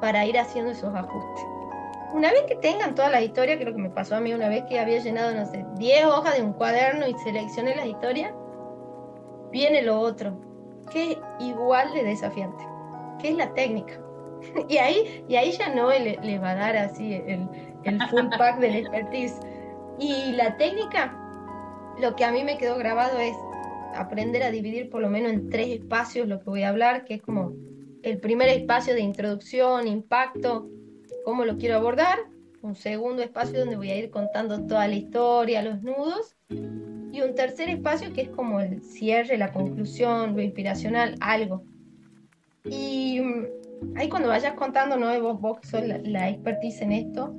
[0.00, 1.44] para ir haciendo esos ajustes.
[2.12, 4.64] Una vez que tengan toda la historia, creo que me pasó a mí una vez
[4.68, 8.32] que había llenado, no sé, 10 hojas de un cuaderno y seleccioné las historias,
[9.52, 10.32] viene lo otro,
[10.90, 12.64] que es igual de desafiante,
[13.20, 14.00] que es la técnica.
[14.68, 17.48] y, ahí, y ahí ya no le, le va a dar así el,
[17.84, 19.38] el full pack del expertise.
[19.98, 21.14] Y la técnica,
[21.98, 23.36] lo que a mí me quedó grabado es
[23.94, 27.14] aprender a dividir por lo menos en tres espacios lo que voy a hablar, que
[27.14, 27.52] es como
[28.02, 30.68] el primer espacio de introducción, impacto,
[31.24, 32.18] cómo lo quiero abordar,
[32.62, 36.36] un segundo espacio donde voy a ir contando toda la historia, los nudos,
[37.12, 41.62] y un tercer espacio que es como el cierre, la conclusión, lo inspiracional, algo.
[42.64, 45.20] Y mm, ahí cuando vayas contando, ¿no?
[45.20, 47.36] Vos, vos que la, la expertise en esto,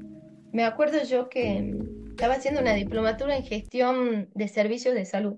[0.52, 5.38] me acuerdo yo que mm, estaba haciendo una diplomatura en gestión de servicios de salud.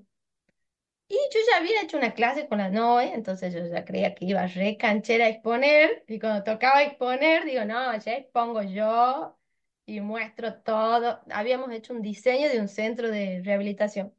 [1.14, 4.26] Y yo ya había hecho una clase con la NOE, entonces yo ya creía que
[4.26, 9.38] iba re canchera a exponer, y cuando tocaba exponer, digo, no, ya expongo yo
[9.86, 11.22] y muestro todo.
[11.30, 14.12] Habíamos hecho un diseño de un centro de rehabilitación.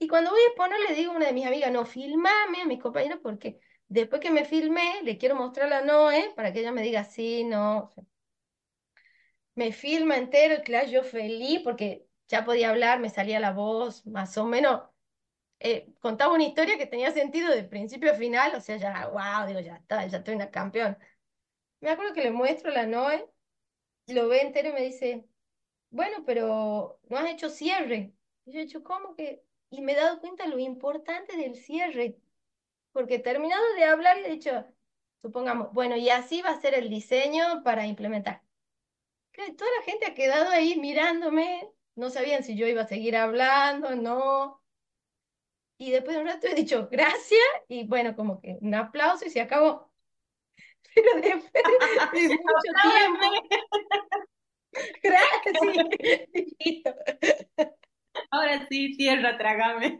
[0.00, 2.66] Y cuando voy a exponer, le digo a una de mis amigas, no, filmame a
[2.66, 6.72] mis compañeros porque después que me filmé, le quiero mostrar a Noé para que ella
[6.72, 7.94] me diga sí, no.
[9.54, 14.06] Me filma entero, y claro, yo feliz porque ya podía hablar, me salía la voz,
[14.06, 14.82] más o menos.
[15.60, 19.46] Eh, contaba una historia que tenía sentido de principio a final, o sea, ya, wow,
[19.46, 20.98] digo, ya está, ya estoy una campeón.
[21.80, 23.26] Me acuerdo que le muestro a la Noé,
[24.08, 25.26] lo ve entero y me dice,
[25.90, 28.12] bueno, pero no has hecho cierre.
[28.46, 29.42] Y yo he dicho, ¿cómo que?
[29.70, 32.18] y me he dado cuenta lo importante del cierre,
[32.92, 34.66] porque terminado de hablar y he dicho,
[35.22, 38.42] supongamos, bueno, y así va a ser el diseño para implementar.
[39.32, 43.16] Que toda la gente ha quedado ahí mirándome, no sabían si yo iba a seguir
[43.16, 44.59] hablando, no.
[45.80, 49.30] Y después de un rato he dicho, gracias, y bueno, como que un aplauso y
[49.30, 49.90] se acabó.
[50.94, 51.52] Pero después
[52.12, 53.26] de mucho tiempo.
[55.02, 55.56] Gracias.
[58.30, 59.96] Ahora sí, tierra, trágame.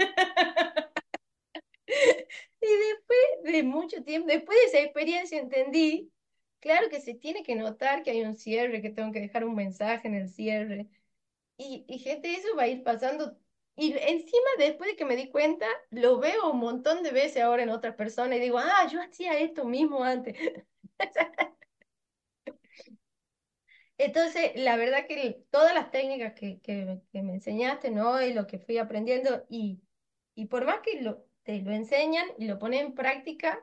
[2.60, 6.12] Y después de mucho tiempo, después de esa experiencia entendí,
[6.60, 9.54] claro que se tiene que notar que hay un cierre, que tengo que dejar un
[9.54, 10.88] mensaje en el cierre.
[11.58, 13.38] Y, y gente, eso va a ir pasando.
[13.76, 17.62] Y encima, después de que me di cuenta, lo veo un montón de veces ahora
[17.62, 20.36] en otras personas y digo, ah, yo hacía esto mismo antes.
[23.98, 28.20] Entonces, la verdad que todas las técnicas que, que, me enseñaste, ¿no?
[28.22, 29.82] Y lo que fui aprendiendo, y,
[30.34, 33.62] y por más que lo, te lo enseñan y lo ponen en práctica,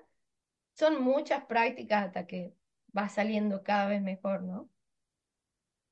[0.76, 2.54] son muchas prácticas hasta que
[2.98, 4.70] va saliendo cada vez mejor, ¿no?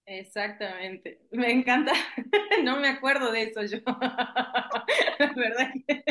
[0.06, 1.20] Exactamente.
[1.32, 1.94] Me encanta.
[2.64, 3.78] No me acuerdo de eso yo.
[5.20, 6.04] La verdad que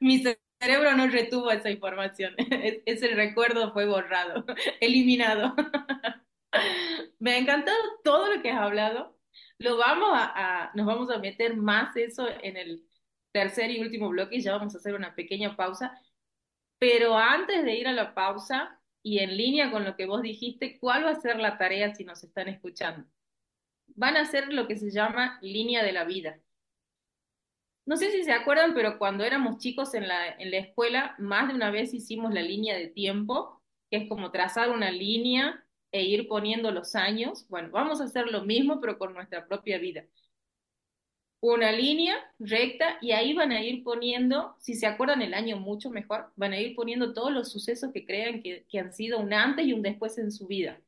[0.00, 0.22] mi
[0.60, 2.34] cerebro no retuvo esa información.
[2.86, 4.44] Ese recuerdo fue borrado,
[4.80, 5.54] eliminado.
[7.18, 9.18] Me ha encantado todo lo que has hablado.
[9.58, 12.84] Lo vamos a, nos vamos a meter más eso en el
[13.32, 15.98] tercer y último bloque y ya vamos a hacer una pequeña pausa.
[16.78, 20.78] Pero antes de ir a la pausa y en línea con lo que vos dijiste,
[20.80, 23.06] ¿cuál va a ser la tarea si nos están escuchando?
[23.88, 26.40] Van a hacer lo que se llama línea de la vida.
[27.84, 31.48] No sé si se acuerdan, pero cuando éramos chicos en la, en la escuela, más
[31.48, 36.02] de una vez hicimos la línea de tiempo, que es como trazar una línea e
[36.04, 37.46] ir poniendo los años.
[37.48, 40.06] Bueno, vamos a hacer lo mismo, pero con nuestra propia vida.
[41.46, 45.90] Una línea recta y ahí van a ir poniendo, si se acuerdan el año mucho
[45.90, 49.66] mejor, van a ir poniendo todos los sucesos que crean que, han sido un antes
[49.66, 50.80] y un después en su vida.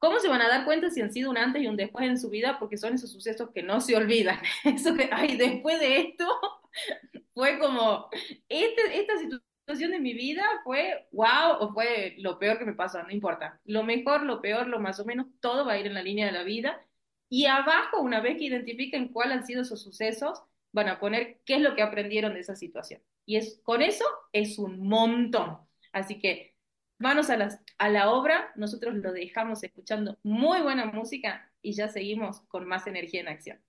[0.00, 2.18] ¿Cómo se van a dar cuenta si han sido un antes y un después en
[2.18, 2.58] su vida?
[2.58, 4.40] Porque son esos sucesos que no se olvidan.
[4.64, 6.26] Eso que, ay, después de esto
[7.32, 8.08] fue como,
[8.48, 13.00] este, esta situación de mi vida fue wow o fue lo peor que me pasó,
[13.04, 13.60] no importa.
[13.66, 16.26] Lo mejor, lo peor, lo más o menos, todo va a ir en la línea
[16.26, 16.84] de la vida.
[17.30, 21.54] Y abajo, una vez que identifiquen cuáles han sido esos sucesos, van a poner qué
[21.56, 23.02] es lo que aprendieron de esa situación.
[23.24, 25.58] Y es, con eso es un montón.
[25.92, 26.56] Así que
[26.98, 31.88] manos a, las, a la obra, nosotros lo dejamos escuchando muy buena música y ya
[31.88, 33.60] seguimos con más energía en acción.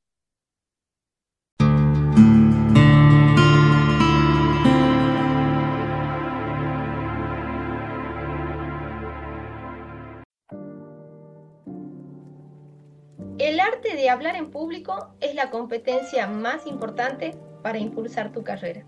[13.42, 18.86] El arte de hablar en público es la competencia más importante para impulsar tu carrera.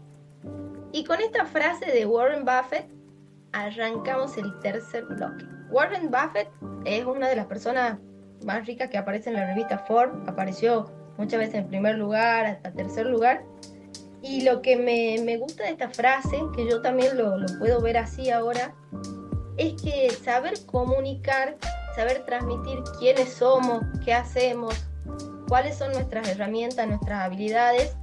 [0.92, 2.86] Y con esta frase de Warren Buffett
[3.52, 5.44] arrancamos el tercer bloque.
[5.72, 6.50] Warren Buffett
[6.86, 7.98] es una de las personas
[8.46, 10.86] más ricas que aparece en la revista Forbes, apareció
[11.18, 13.44] muchas veces en primer lugar, hasta tercer lugar.
[14.22, 17.98] Y lo que me, gusta de esta frase, que yo también lo, lo puedo ver
[17.98, 18.76] así ahora,
[19.58, 21.58] es que saber comunicar,
[21.96, 24.76] saber transmitir quiénes somos, qué hacemos,
[25.48, 27.96] cuáles son nuestras herramientas, nuestras habilidades,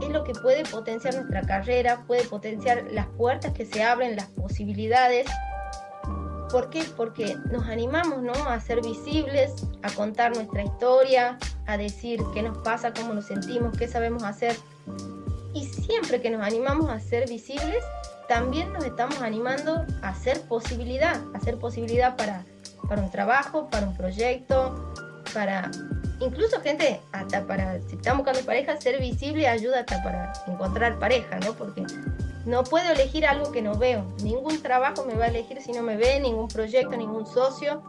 [0.00, 4.26] es lo que puede potenciar nuestra carrera, puede potenciar las puertas que se abren, las
[4.26, 5.26] posibilidades.
[6.50, 6.84] ¿Por qué?
[6.96, 8.32] Porque nos animamos ¿no?
[8.32, 9.52] a ser visibles,
[9.82, 14.56] a contar nuestra historia, a decir qué nos pasa, cómo nos sentimos, qué sabemos hacer.
[15.54, 17.82] Y siempre que nos animamos a ser visibles,
[18.28, 22.44] también nos estamos animando a hacer posibilidad, a hacer posibilidad para,
[22.88, 24.92] para un trabajo, para un proyecto,
[25.34, 25.70] para
[26.20, 31.38] incluso gente, hasta para, si estamos buscando pareja, ser visible ayuda hasta para encontrar pareja,
[31.40, 31.52] ¿no?
[31.52, 31.84] Porque
[32.44, 34.04] no puedo elegir algo que no veo.
[34.22, 37.82] Ningún trabajo me va a elegir si no me ve, ningún proyecto, ningún socio.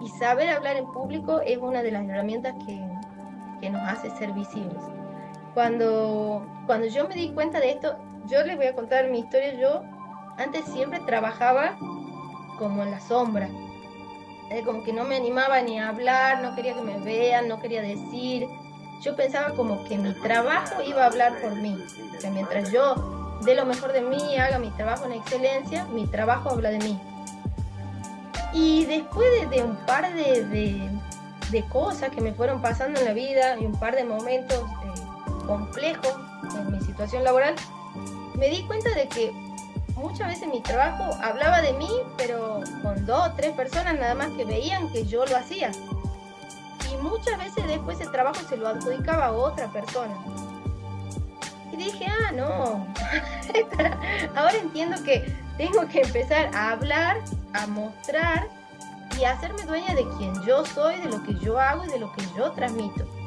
[0.00, 2.80] Y saber hablar en público es una de las herramientas que,
[3.60, 4.82] que nos hace ser visibles.
[5.54, 9.54] Cuando, cuando yo me di cuenta de esto, yo les voy a contar mi historia.
[9.54, 9.82] Yo
[10.38, 11.76] antes siempre trabajaba
[12.58, 13.48] como en la sombra
[14.64, 17.82] como que no me animaba ni a hablar, no quería que me vean, no quería
[17.82, 18.48] decir.
[19.00, 21.78] Yo pensaba como que mi trabajo iba a hablar por mí.
[22.20, 26.50] que mientras yo dé lo mejor de mí, haga mi trabajo en excelencia, mi trabajo
[26.50, 27.00] habla de mí.
[28.52, 30.44] Y después de, un par de,
[31.50, 35.46] de, cosas que me fueron pasando en la vida y un par de momentos eh,
[35.46, 36.16] complejos
[36.58, 37.54] en mi situación laboral,
[38.34, 39.32] me di cuenta de que
[40.00, 44.28] muchas veces mi trabajo hablaba de mí, pero con dos o tres personas nada más
[44.30, 45.70] que veían que yo lo hacía.
[46.90, 50.14] Y muchas veces después el trabajo se lo adjudicaba a otra persona.
[51.72, 52.86] Y dije, ah, no,
[54.36, 57.18] ahora entiendo que tengo que empezar a hablar,
[57.52, 58.48] a mostrar
[59.18, 62.00] y a hacerme dueña de quien yo soy, de lo que yo hago y de
[62.00, 63.19] lo que yo transmito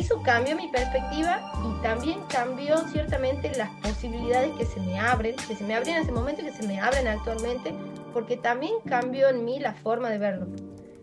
[0.00, 5.54] eso cambió mi perspectiva y también cambió ciertamente las posibilidades que se me abren, que
[5.54, 7.74] se me abren en ese momento y que se me abren actualmente,
[8.12, 10.46] porque también cambió en mí la forma de verlo.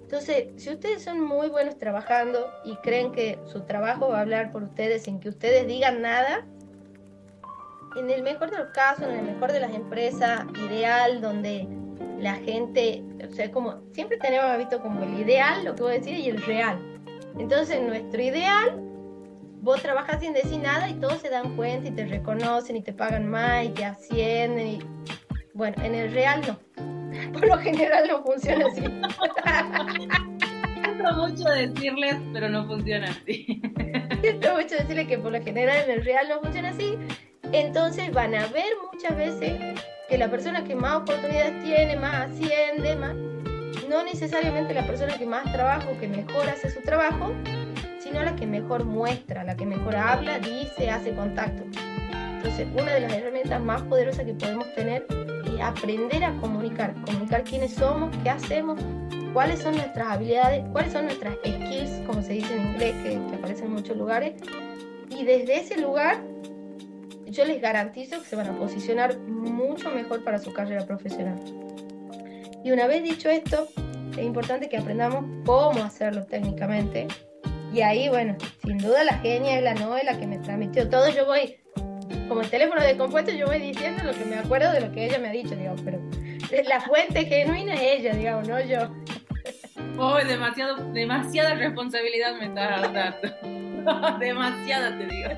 [0.02, 4.52] Entonces, si ustedes son muy buenos trabajando y creen que su trabajo va a hablar
[4.52, 6.46] por ustedes sin que ustedes digan nada,
[7.96, 11.68] en el mejor de los casos, en el mejor de las empresas, ideal, donde
[12.20, 15.98] la gente, o sea, como siempre tenemos visto como el ideal, lo que voy a
[16.00, 16.97] decir, y el real.
[17.40, 18.88] Entonces, nuestro ideal
[19.62, 22.94] vos trabajas sin decir nada y todos se dan cuenta y te reconocen y te
[22.94, 24.68] pagan más y te ascienden.
[24.68, 24.80] Y...
[25.54, 26.60] Bueno, en el real no.
[27.34, 28.82] Por lo general no funciona así.
[30.84, 33.62] Siento mucho decirles, pero no funciona así.
[34.22, 36.98] Siento mucho decirles que por lo general en el real no funciona así.
[37.52, 42.96] Entonces van a ver muchas veces que la persona que más oportunidades tiene, más asciende,
[42.96, 43.16] más...
[43.90, 47.34] No necesariamente la persona que más trabajo, que mejor hace su trabajo,
[48.00, 51.64] sino la que mejor muestra, la que mejor habla, dice, hace contacto.
[52.36, 57.44] Entonces, una de las herramientas más poderosas que podemos tener es aprender a comunicar, comunicar
[57.44, 58.80] quiénes somos, qué hacemos,
[59.34, 63.36] cuáles son nuestras habilidades, cuáles son nuestras skills, como se dice en inglés, que, que
[63.36, 64.34] aparecen en muchos lugares.
[65.10, 66.22] Y desde ese lugar,
[67.26, 71.40] yo les garantizo que se van a posicionar mucho mejor para su carrera profesional.
[72.68, 73.70] Y una vez dicho esto,
[74.12, 77.08] es importante que aprendamos cómo hacerlo técnicamente,
[77.74, 81.08] y ahí, bueno, sin duda la genia es la Noela que me transmitió todo.
[81.08, 81.56] Yo voy,
[82.28, 85.06] como el teléfono de compuesto, yo voy diciendo lo que me acuerdo de lo que
[85.06, 86.02] ella me ha dicho, digamos, pero
[86.68, 88.94] la fuente genuina es ella, digamos, no yo.
[89.98, 94.18] Oh, demasiado, demasiada responsabilidad me estás dando.
[94.20, 95.30] demasiada, te digo.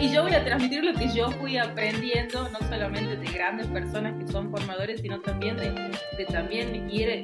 [0.00, 4.14] Y yo voy a transmitir lo que yo fui aprendiendo, no solamente de grandes personas
[4.18, 5.70] que son formadores, sino también de,
[6.16, 7.22] de también ir eh,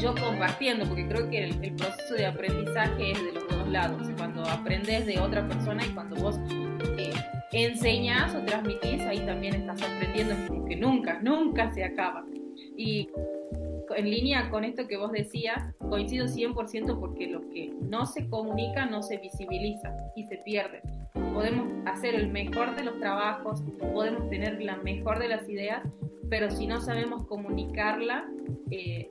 [0.00, 4.44] yo compartiendo, porque creo que el, proceso de aprendizaje es de los dos lados, cuando
[4.44, 6.40] aprendes de otra persona y cuando vos
[6.98, 7.12] eh,
[7.52, 12.24] enseñas o transmitís, ahí también estás aprendiendo, porque nunca, nunca se acaba.
[12.76, 13.08] Y
[13.94, 18.86] en línea con esto que vos decías, coincido 100% porque lo que no se comunica
[18.86, 20.82] no se visibiliza y se pierde.
[21.34, 23.62] Podemos hacer el mejor de los trabajos,
[23.92, 25.82] podemos tener la mejor de las ideas,
[26.28, 28.26] pero si no sabemos comunicarla
[28.70, 29.10] eh,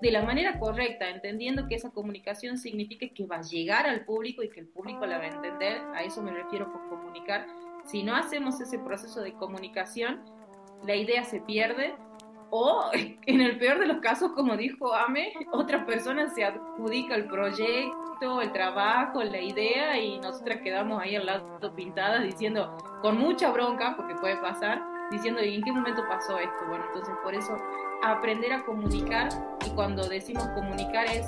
[0.00, 4.42] de la manera correcta, entendiendo que esa comunicación significa que va a llegar al público
[4.42, 7.46] y que el público la va a entender, a eso me refiero con comunicar.
[7.86, 10.20] Si no hacemos ese proceso de comunicación,
[10.86, 11.94] la idea se pierde
[12.50, 17.26] o en el peor de los casos, como dijo Ame, otra persona se adjudica el
[17.26, 23.50] proyecto, el trabajo, la idea y nosotras quedamos ahí al lado pintadas diciendo con mucha
[23.50, 26.66] bronca, porque puede pasar, diciendo ¿y en qué momento pasó esto?
[26.68, 27.56] Bueno, entonces por eso
[28.02, 29.28] aprender a comunicar
[29.66, 31.26] y cuando decimos comunicar es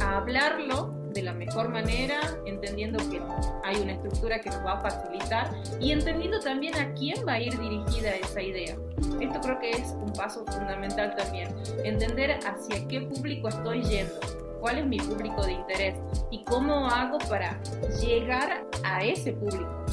[0.00, 3.20] hablarlo de la mejor manera, entendiendo que
[3.64, 5.50] hay una estructura que nos va a facilitar
[5.80, 8.76] y entendiendo también a quién va a ir dirigida esa idea.
[9.20, 11.52] Esto creo que es un paso fundamental también,
[11.82, 14.14] entender hacia qué público estoy yendo,
[14.60, 15.98] cuál es mi público de interés
[16.30, 17.60] y cómo hago para
[18.00, 19.86] llegar a ese público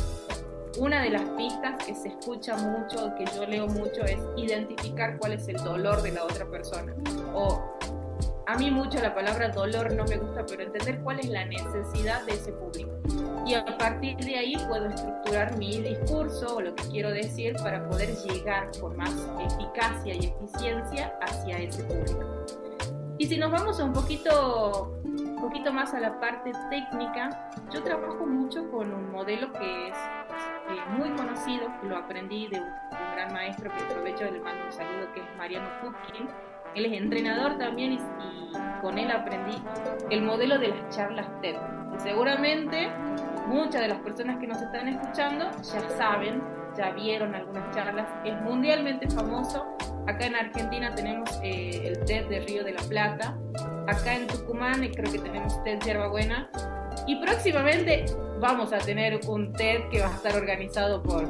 [0.77, 5.31] una de las pistas que se escucha mucho, que yo leo mucho, es identificar cuál
[5.31, 6.93] es el dolor de la otra persona.
[7.33, 7.77] O
[8.47, 12.23] a mí mucho la palabra dolor no me gusta, pero entender cuál es la necesidad
[12.25, 12.91] de ese público.
[13.45, 17.87] Y a partir de ahí puedo estructurar mi discurso o lo que quiero decir para
[17.87, 22.45] poder llegar con más eficacia y eficiencia hacia ese público.
[23.17, 28.25] Y si nos vamos un poquito, un poquito más a la parte técnica, yo trabajo
[28.25, 32.67] mucho con un modelo que es eh, muy conocido, lo aprendí de un,
[33.15, 36.27] gran maestro que aprovecho le mando un saludo, que es Mariano Pupkin.
[36.75, 37.99] Él es entrenador también y,
[38.81, 39.57] con él aprendí
[40.09, 41.55] el modelo de las charlas TED.
[41.95, 42.89] Y seguramente
[43.47, 46.41] muchas de las personas que nos están escuchando ya saben,
[46.77, 49.65] ya vieron algunas charlas, es mundialmente famoso.
[50.07, 53.37] Acá en Argentina tenemos eh, el TED de Río de la Plata,
[53.87, 56.49] acá en Tucumán creo que tenemos TED Buena
[57.07, 58.05] y próximamente
[58.39, 61.27] vamos a tener un TED que va a estar organizado por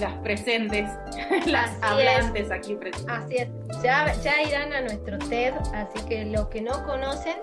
[0.00, 0.90] las presentes,
[1.46, 3.14] las hablantes aquí presentes.
[3.14, 3.48] Así es,
[3.82, 7.36] ya, ya irán a nuestro TED, así que los que no conocen,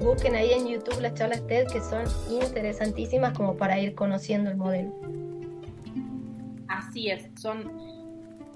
[0.00, 4.56] busquen ahí en YouTube las charlas TED que son interesantísimas como para ir conociendo el
[4.56, 4.92] modelo.
[6.68, 8.05] Así es, son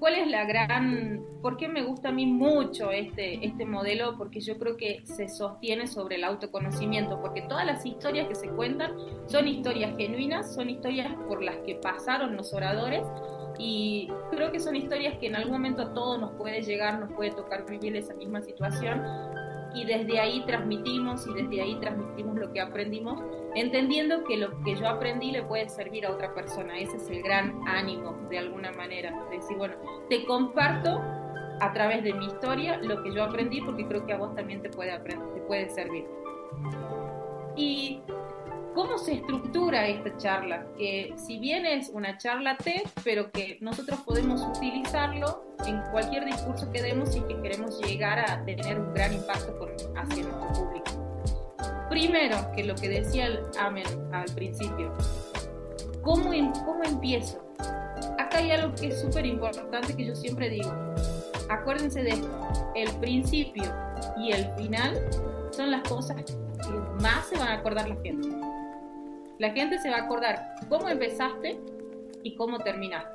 [0.01, 1.23] ¿Cuál es la gran...
[1.43, 4.17] ¿Por qué me gusta a mí mucho este, este modelo?
[4.17, 8.49] Porque yo creo que se sostiene sobre el autoconocimiento, porque todas las historias que se
[8.49, 8.95] cuentan
[9.27, 13.07] son historias genuinas, son historias por las que pasaron los oradores
[13.59, 17.13] y creo que son historias que en algún momento a todos nos puede llegar, nos
[17.13, 19.03] puede tocar vivir esa misma situación
[19.75, 23.23] y desde ahí transmitimos y desde ahí transmitimos lo que aprendimos,
[23.55, 26.79] entendiendo que lo que yo aprendí le puede servir a otra persona.
[26.79, 29.15] Ese es el gran ánimo, de alguna manera.
[29.31, 29.75] decir, bueno,
[30.09, 31.01] te comparto
[31.61, 34.63] a través de mi historia lo que yo aprendí porque creo que a vos también
[34.63, 36.07] te puede, aprender, te puede servir.
[37.57, 38.01] Y
[38.75, 40.65] ¿Cómo se estructura esta charla?
[40.79, 46.71] Que si bien es una charla TED, pero que nosotros podemos utilizarlo en cualquier discurso
[46.71, 49.59] que demos y que queremos llegar a tener un gran impacto
[49.97, 51.87] hacia nuestro público.
[51.91, 54.97] Primero, que lo que decía el Amen al principio,
[56.03, 57.45] ¿cómo, em-, ¿cómo empiezo?
[58.19, 60.73] Acá hay algo que es súper importante que yo siempre digo.
[61.49, 63.65] Acuérdense de esto, el principio
[64.17, 64.97] y el final
[65.51, 68.29] son las cosas que más se van a acordar la gente.
[69.41, 71.59] La gente se va a acordar cómo empezaste
[72.23, 73.11] y cómo terminaste.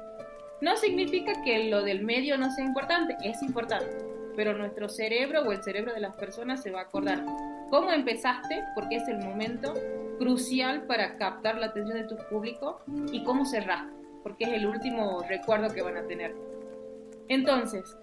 [0.59, 3.95] No significa que lo del medio no sea importante, es importante,
[4.35, 7.23] pero nuestro cerebro o el cerebro de las personas se va a acordar
[7.69, 9.75] cómo empezaste, porque es el momento
[10.17, 15.23] crucial para captar la atención de tu público, y cómo cerraste, porque es el último
[15.29, 16.33] recuerdo que van a tener.
[17.27, 17.95] Entonces,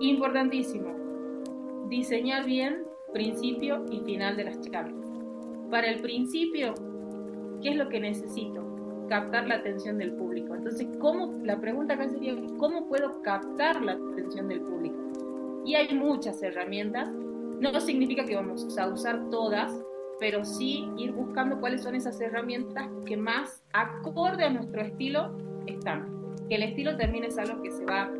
[0.00, 2.82] importantísimo, diseñar bien
[3.12, 5.09] principio y final de las charlas.
[5.70, 6.74] Para el principio,
[7.62, 9.06] ¿qué es lo que necesito?
[9.08, 10.54] Captar la atención del público.
[10.54, 11.38] Entonces, ¿cómo?
[11.44, 14.96] La pregunta acá sería, ¿cómo puedo captar la atención del público?
[15.64, 17.08] Y hay muchas herramientas.
[17.60, 19.72] No significa que vamos a usar todas,
[20.18, 26.34] pero sí ir buscando cuáles son esas herramientas que más acorde a nuestro estilo están.
[26.48, 28.10] Que el estilo también es algo que se va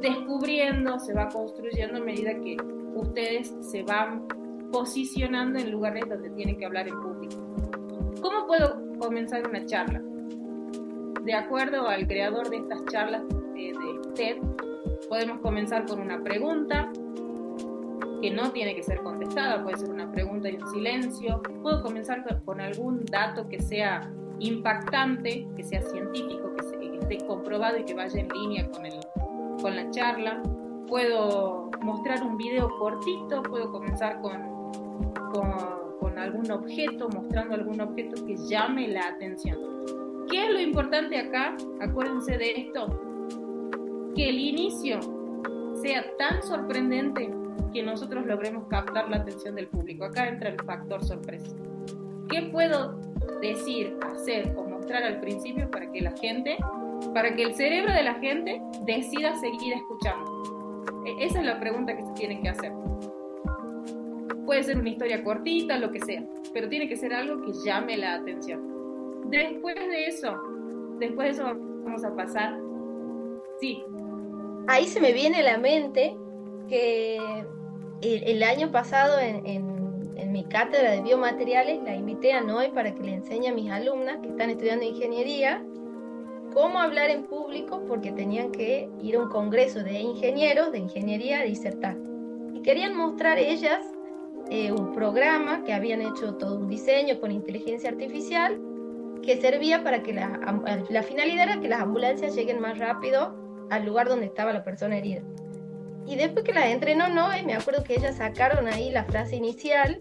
[0.00, 2.56] descubriendo, se va construyendo a medida que
[2.94, 4.26] ustedes se van
[4.72, 7.36] posicionando en lugares donde tienen que hablar en público.
[8.20, 10.02] ¿Cómo puedo comenzar una charla?
[11.24, 13.74] De acuerdo al creador de estas charlas de,
[14.14, 14.36] TED,
[15.08, 16.90] podemos comenzar con una pregunta
[18.20, 21.42] que no tiene que ser contestada, puede ser una pregunta y un silencio.
[21.62, 24.10] Puedo comenzar con algún dato que sea
[24.40, 28.98] impactante, que sea científico, que, que esté comprobado y que vaya en línea con, el,
[29.60, 30.42] con la charla.
[30.88, 34.47] Puedo mostrar un video cortito, puedo comenzar con
[35.32, 39.56] con, algún objeto, mostrando algún objeto que llame la atención.
[40.28, 41.56] ¿Qué es lo importante acá?
[41.80, 42.86] Acuérdense de esto.
[44.16, 44.98] que el inicio
[45.80, 47.30] sea tan sorprendente
[47.72, 50.04] que nosotros logremos captar la atención del público.
[50.04, 51.54] Acá entra el factor sorpresa.
[52.28, 52.98] ¿Qué puedo
[53.40, 56.56] decir, hacer o mostrar al principio para que la gente,
[57.14, 60.84] para que el cerebro de la gente decida seguir escuchando?
[61.06, 62.72] E, esa es la pregunta que se tienen que hacer.
[64.48, 66.24] Puede ser una historia cortita, lo que sea,
[66.54, 69.28] pero tiene que ser algo que llame la atención.
[69.28, 70.40] Después de eso,
[70.98, 72.58] después de eso vamos a pasar.
[73.60, 73.84] Sí.
[74.66, 76.16] Ahí se me viene a la mente
[76.66, 77.20] que
[78.00, 83.02] el, año pasado en, en, mi cátedra de biomateriales la invité a Noé para que
[83.02, 85.62] le enseñe a mis alumnas que están estudiando ingeniería
[86.54, 91.40] cómo hablar en público porque tenían que ir a un congreso de ingenieros de ingeniería
[91.40, 91.98] a disertar.
[92.54, 93.84] Y querían mostrar ellas
[94.50, 98.60] eh, un programa que habían hecho todo un diseño con inteligencia artificial
[99.22, 100.40] que servía para que la,
[100.88, 103.36] la finalidad era que las ambulancias lleguen más rápido
[103.70, 105.22] al lugar donde estaba la persona herida.
[106.06, 110.00] Y después que las entrenó no, me acuerdo que ellas sacaron ahí la frase inicial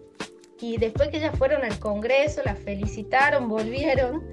[0.59, 4.23] y después que ellas fueron al congreso, las felicitaron, volvieron.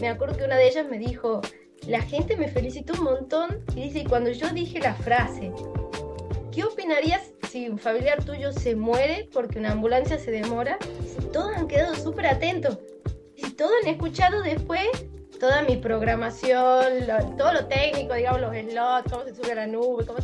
[0.00, 1.40] Me acuerdo que una de ellas me dijo,
[1.86, 5.52] la gente me felicitó un montón y dice, cuando yo dije la frase,
[6.50, 10.78] ¿qué opinarías si un familiar tuyo se muere porque una ambulancia se demora?
[11.32, 12.78] Todos han quedado súper atentos.
[13.36, 14.86] Y todos han escuchado después
[15.40, 20.06] toda mi programación, todo lo técnico, digamos, los slots, cómo se sube a la nube,
[20.06, 20.18] cómo...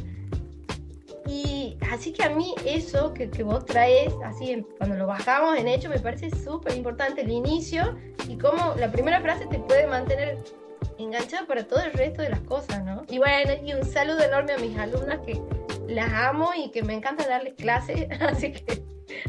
[1.27, 5.67] Y así que a mí eso que, que vos traes, así cuando lo bajamos en
[5.67, 7.97] hecho, me parece súper importante el inicio
[8.29, 10.39] y cómo la primera frase te puede mantener
[10.99, 13.03] enganchado para todo el resto de las cosas, ¿no?
[13.09, 15.41] Y bueno, y un saludo enorme a mis alumnas que
[15.89, 18.83] las amo y que me encanta darles clases, así que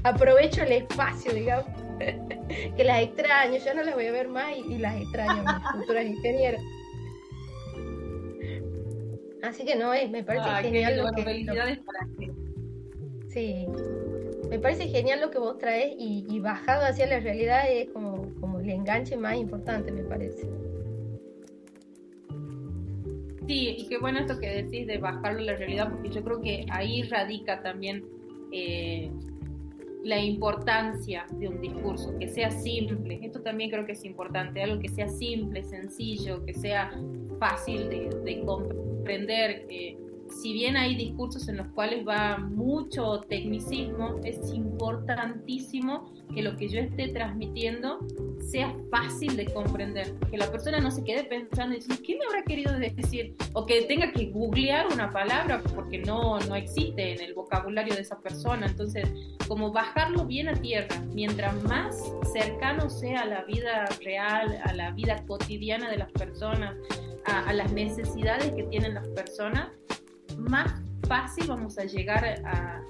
[0.03, 1.68] aprovecho el espacio, digamos,
[2.76, 6.05] que las extraño, ya no las voy a ver más y, las extraño, mis futuras
[6.05, 6.62] ingenieras.
[9.43, 11.24] Así que no, es, me parece genial lo que...
[11.24, 12.08] Felicidades para
[13.30, 13.68] Sí,
[14.49, 18.60] me parece genial lo que vos traes y, bajado hacia la realidad es como, como
[18.60, 20.49] el enganche más importante, me parece.
[23.48, 26.41] Sí, y qué bueno esto que decís de bajarlo a la realidad, porque yo creo
[26.41, 28.04] que ahí radica también
[28.52, 29.10] eh,
[30.04, 33.20] la importancia de un discurso, que sea simple.
[33.24, 36.91] Esto también creo que es importante, algo que sea simple, sencillo, que sea
[37.39, 39.66] fácil de, de comprender.
[39.70, 39.98] Eh,
[40.30, 46.67] si bien hay discursos en los cuales va mucho tecnicismo, es importantísimo que lo que
[46.67, 47.99] yo esté transmitiendo
[48.39, 52.43] sea fácil de comprender, que la persona no se quede pensando y ¿qué me habrá
[52.43, 53.36] querido decir?
[53.53, 58.01] O que tenga que googlear una palabra porque no, no existe en el vocabulario de
[58.01, 58.67] esa persona.
[58.67, 59.09] Entonces,
[59.47, 62.01] como bajarlo bien a tierra, mientras más
[62.34, 66.75] cercano sea a la vida real, a la vida cotidiana de las personas,
[67.25, 69.69] a, las necesidades que tienen las personas,
[70.38, 70.73] más
[71.07, 72.41] fácil vamos a llegar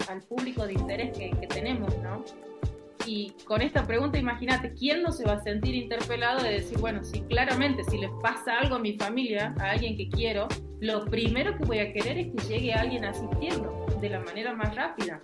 [0.10, 2.24] al público de interés que, que tenemos, ¿no?
[3.08, 7.06] Y con esta pregunta, imagínate, ¿quién no se va a sentir interpelado de decir, bueno,
[7.06, 10.50] si claramente, si le pasa algo a mi familia, a alguien que quiero,
[10.82, 14.54] lo primero que voy a querer es que llegue alguien a asistirlo de la manera
[14.54, 15.22] más rápida.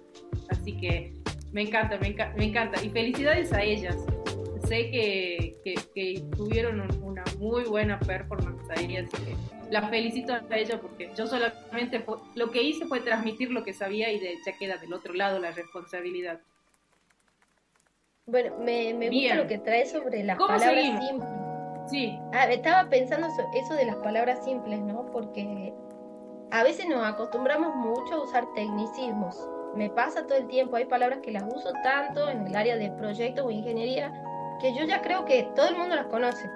[0.50, 1.14] Así que
[1.52, 2.82] me encanta, me, me encanta.
[2.82, 3.98] Y felicidades a ellas.
[4.74, 9.36] Sé que, que, tuvieron una muy buena performance ahí, así que
[9.70, 12.04] la felicito a ella porque yo solamente
[12.34, 15.38] lo que hice fue transmitir lo que sabía y de, ya queda del otro lado
[15.38, 16.40] la responsabilidad.
[18.26, 21.30] Bueno, me, me gusta lo que trae sobre las palabras simples.
[21.92, 22.18] Sí.
[22.34, 25.06] Ah, estaba pensando eso, de las palabras simples, ¿no?
[25.12, 25.72] Porque
[26.50, 29.38] a veces nos acostumbramos mucho a usar tecnicismos.
[29.76, 32.90] Me pasa todo el tiempo, hay palabras que las uso tanto en el área de
[32.90, 34.12] proyectos o ingeniería
[34.60, 36.50] que yo ya creo que todo el mundo las conoce.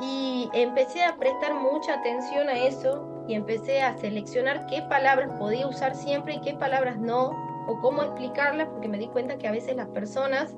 [0.00, 5.66] Y empecé a prestar mucha atención a eso y empecé a seleccionar qué palabras podía
[5.66, 7.30] usar siempre y qué palabras no,
[7.66, 10.54] o cómo explicarlas, porque me di cuenta que a veces las personas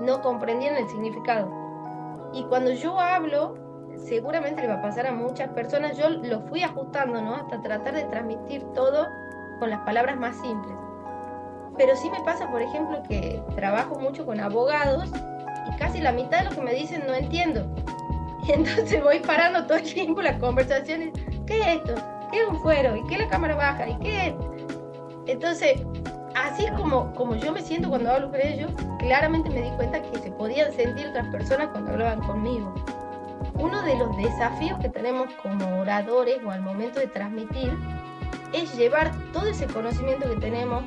[0.00, 1.48] no comprendían el significado.
[2.32, 3.56] Y cuando yo hablo,
[3.96, 7.36] seguramente le va a pasar a muchas personas, yo lo fui ajustando, ¿no?
[7.36, 9.06] Hasta tratar de transmitir todo
[9.60, 10.76] con las palabras más simples.
[11.76, 15.10] Pero sí me pasa, por ejemplo, que trabajo mucho con abogados
[15.66, 17.66] y casi la mitad de lo que me dicen no entiendo.
[18.46, 21.12] Y entonces voy parando todo el tiempo las conversaciones.
[21.46, 21.94] ¿Qué es esto?
[22.30, 22.96] ¿Qué es un fuero?
[22.96, 23.88] ¿Y qué es la cámara baja?
[23.88, 24.34] ¿Y qué es?
[25.26, 25.82] Entonces,
[26.34, 30.18] así como, como yo me siento cuando hablo con ellos, claramente me di cuenta que
[30.18, 32.74] se podían sentir otras personas cuando hablaban conmigo.
[33.54, 37.72] Uno de los desafíos que tenemos como oradores o al momento de transmitir
[38.52, 40.84] es llevar todo ese conocimiento que tenemos,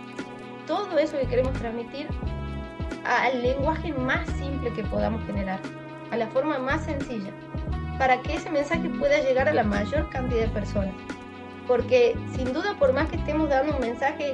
[0.66, 2.08] todo eso que queremos transmitir,
[3.06, 5.60] al lenguaje más simple que podamos generar,
[6.12, 7.32] a la forma más sencilla,
[7.98, 10.94] para que ese mensaje pueda llegar a la mayor cantidad de personas.
[11.68, 14.34] porque sin duda por más que estemos dando un mensaje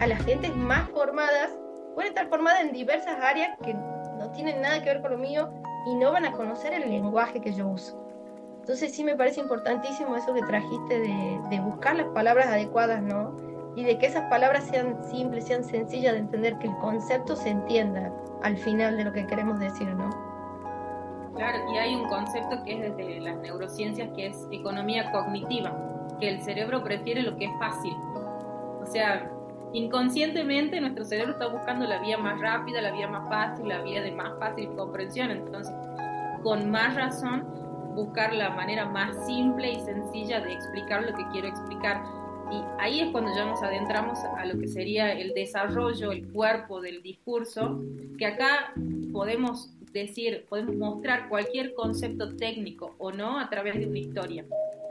[0.00, 1.50] a las gentes más formadas,
[1.94, 5.50] pueden estar formadas en diversas áreas que no tienen nada que ver con lo mío
[5.86, 7.98] y no van a conocer el lenguaje que yo uso.
[8.60, 13.34] Entonces sí me parece importantísimo eso que trajiste de, de buscar las palabras adecuadas, ¿no?
[13.78, 17.50] Y de que esas palabras sean simples, sean sencillas de entender, que el concepto se
[17.50, 18.12] entienda
[18.42, 20.10] al final de lo que queremos decir, ¿no?
[21.36, 25.72] Claro, y hay un concepto que es desde las neurociencias, que es economía cognitiva,
[26.18, 27.92] que el cerebro prefiere lo que es fácil.
[28.82, 29.30] O sea,
[29.72, 34.02] inconscientemente nuestro cerebro está buscando la vía más rápida, la vía más fácil, la vía
[34.02, 35.30] de más fácil comprensión.
[35.30, 35.72] Entonces,
[36.42, 37.46] con más razón,
[37.94, 42.02] buscar la manera más simple y sencilla de explicar lo que quiero explicar.
[42.50, 46.80] Y ahí es cuando ya nos adentramos a lo que sería el desarrollo, el cuerpo
[46.80, 47.82] del discurso,
[48.18, 48.72] que acá
[49.12, 54.44] podemos decir, podemos mostrar cualquier concepto técnico o no a través de una historia.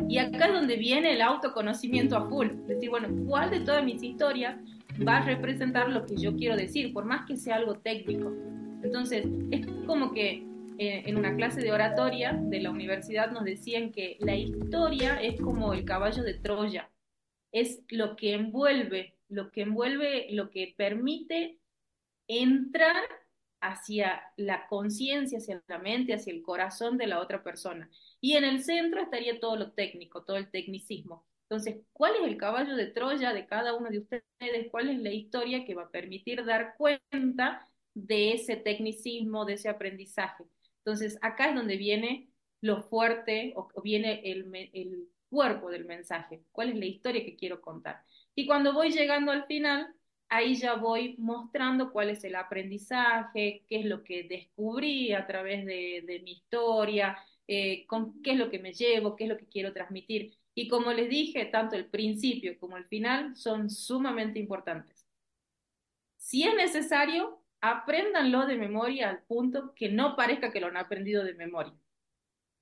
[0.08, 2.50] Y acá es donde viene el autoconocimiento a full.
[2.68, 4.58] Decir, bueno, ¿cuál de todas mis historias
[5.08, 8.32] va a representar lo que yo quiero decir, por más que sea algo técnico?
[8.84, 10.46] Entonces, es como que
[10.78, 15.42] eh, en una clase de oratoria de la universidad nos decían que la historia es
[15.42, 16.90] como el caballo de Troya.
[17.52, 21.60] Es lo que envuelve, lo que envuelve, lo que permite
[22.28, 23.04] entrar
[23.62, 27.90] hacia la conciencia, hacia la mente, hacia el corazón de la otra persona.
[28.22, 31.26] Y en el centro estaría todo lo técnico, todo el tecnicismo.
[31.50, 34.24] Entonces, ¿cuál es el caballo de Troya de cada uno de ustedes?
[34.70, 39.70] ¿Cuál es la historia que va a permitir dar cuenta de ese tecnicismo, de ese
[39.70, 40.44] aprendizaje?
[40.80, 42.30] Entonces, acá es donde viene
[42.62, 46.44] lo fuerte o viene el, el cuerpo del mensaje.
[46.52, 48.02] ¿Cuál es la historia que quiero contar?
[48.36, 49.94] Y cuando voy llegando al final,
[50.30, 55.66] ahí ya voy mostrando cuál es el aprendizaje, qué es lo que descubrí a través
[55.66, 57.18] de, mi historia,
[57.48, 60.34] eh, con, qué es lo que me llevo, qué es lo que quiero transmitir.
[60.54, 65.06] Y como les dije, tanto el principio como el final son sumamente importantes.
[66.18, 71.24] Si es necesario, apréndanlo de memoria al punto que no parezca que lo han aprendido
[71.24, 71.74] de memoria.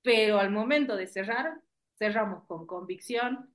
[0.01, 1.61] Pero al momento de cerrar,
[1.97, 3.53] cerramos con convicción,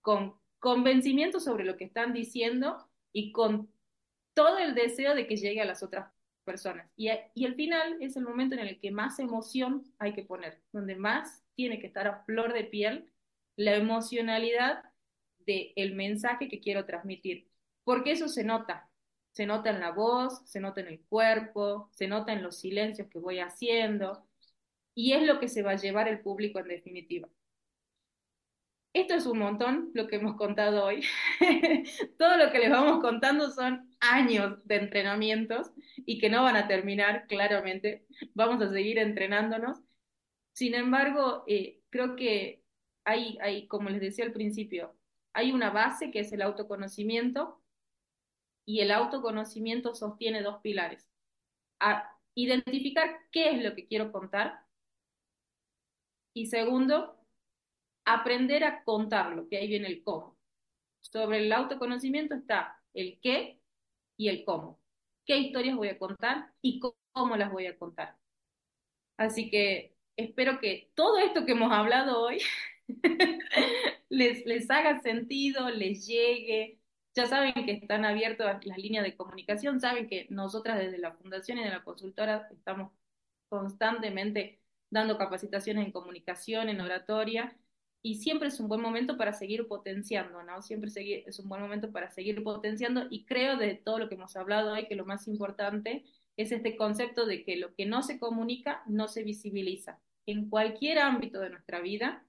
[0.00, 3.70] con convencimiento sobre lo que están diciendo y con
[4.34, 6.12] todo el deseo de que llegue a las otras
[6.44, 6.88] personas.
[6.96, 10.62] Y, y el final es el momento en el que más emoción hay que poner,
[10.72, 13.10] donde más tiene que estar a flor de piel
[13.56, 14.84] la emocionalidad
[15.44, 17.48] del el mensaje que quiero transmitir.
[17.84, 18.88] Porque eso se nota,
[19.32, 23.08] se nota en la voz, se nota en el cuerpo, se nota en los silencios
[23.08, 24.24] que voy haciendo,
[24.94, 27.28] y es lo que se va a llevar el público en definitiva.
[28.98, 31.04] Esto es un montón lo que hemos contado hoy.
[32.18, 36.66] Todo lo que les vamos contando son años de entrenamientos y que no van a
[36.66, 38.06] terminar, claramente.
[38.34, 39.78] Vamos a seguir entrenándonos.
[40.52, 42.64] Sin embargo, eh, creo que
[43.04, 44.96] hay, hay, como les decía al principio,
[45.32, 47.62] hay una base que es el autoconocimiento
[48.64, 51.08] y el autoconocimiento sostiene dos pilares.
[51.78, 54.66] A identificar qué es lo que quiero contar
[56.34, 57.17] y segundo,
[58.08, 60.36] aprender a contarlo, que ahí viene el cómo.
[61.00, 63.60] Sobre el autoconocimiento está el qué
[64.16, 64.80] y el cómo.
[65.26, 66.80] ¿Qué historias voy a contar y
[67.12, 68.16] cómo las voy a contar?
[69.18, 72.38] Así que espero que todo esto que hemos hablado hoy
[74.08, 76.80] les, les haga sentido, les llegue.
[77.14, 81.58] Ya saben que están abiertas las líneas de comunicación, saben que nosotras desde la Fundación
[81.58, 82.92] y de la consultora estamos
[83.50, 87.56] constantemente dando capacitaciones en comunicación, en oratoria,
[88.02, 90.62] y siempre es un buen momento para seguir potenciando, ¿no?
[90.62, 90.90] Siempre
[91.26, 94.72] es un buen momento para seguir potenciando y creo de todo lo que hemos hablado
[94.72, 96.04] hoy que lo más importante
[96.36, 100.00] es este concepto de que lo que no se comunica no se visibiliza.
[100.26, 102.24] En cualquier ámbito de nuestra vida,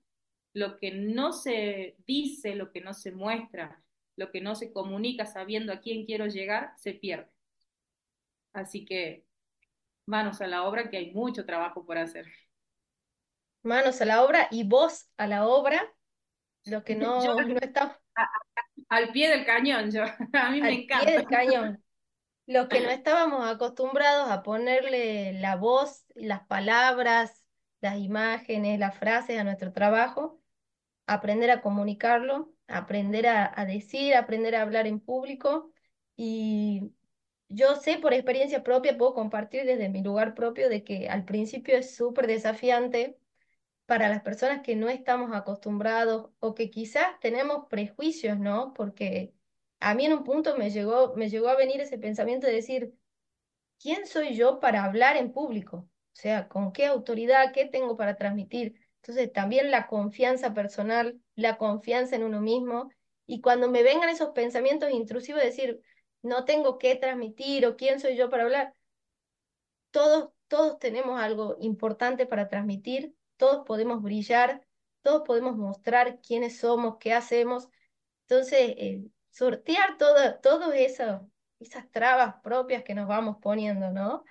[0.53, 3.83] lo que no se dice, lo que no se muestra,
[4.15, 7.29] lo que no se comunica sabiendo a quién quiero llegar, se pierde.
[8.53, 9.25] Así que
[10.07, 12.25] manos a la obra que hay mucho trabajo por hacer
[13.63, 15.93] manos a la obra y voz a la obra,
[16.65, 17.99] lo que no, no está...
[18.89, 20.03] al pie del cañón, yo,
[20.33, 21.05] a mí me encanta.
[21.05, 21.83] Pie del cañón.
[22.45, 27.43] Lo que no estábamos acostumbrados a ponerle la voz, las palabras,
[27.81, 30.41] las imágenes, las frases a nuestro trabajo,
[31.05, 35.71] aprender a comunicarlo, aprender a, a decir, aprender a hablar en público.
[36.15, 36.91] Y
[37.47, 41.77] yo sé por experiencia propia, puedo compartir desde mi lugar propio de que al principio
[41.77, 43.17] es súper desafiante
[43.89, 48.71] para las personas que no estamos acostumbrados o que quizás tenemos prejuicios, ¿no?
[48.75, 49.33] Porque
[49.79, 52.93] a mí en un punto me llegó, me llegó a venir ese pensamiento de decir,
[53.81, 55.77] ¿quién soy yo para hablar en público?
[55.77, 58.75] O sea, ¿con qué autoridad, qué tengo para transmitir?
[59.01, 62.91] Entonces también la confianza personal, la confianza en uno mismo,
[63.25, 65.81] y cuando me vengan esos pensamientos intrusivos, decir,
[66.21, 68.75] no tengo que transmitir o quién soy yo para hablar,
[69.89, 74.67] todos, todos tenemos algo importante para transmitir, todos podemos brillar,
[75.01, 77.69] todos podemos mostrar quiénes somos, qué hacemos.
[78.27, 84.23] Entonces, eh, sortear todas todo eso, esas trabas propias que nos vamos poniendo, ¿no?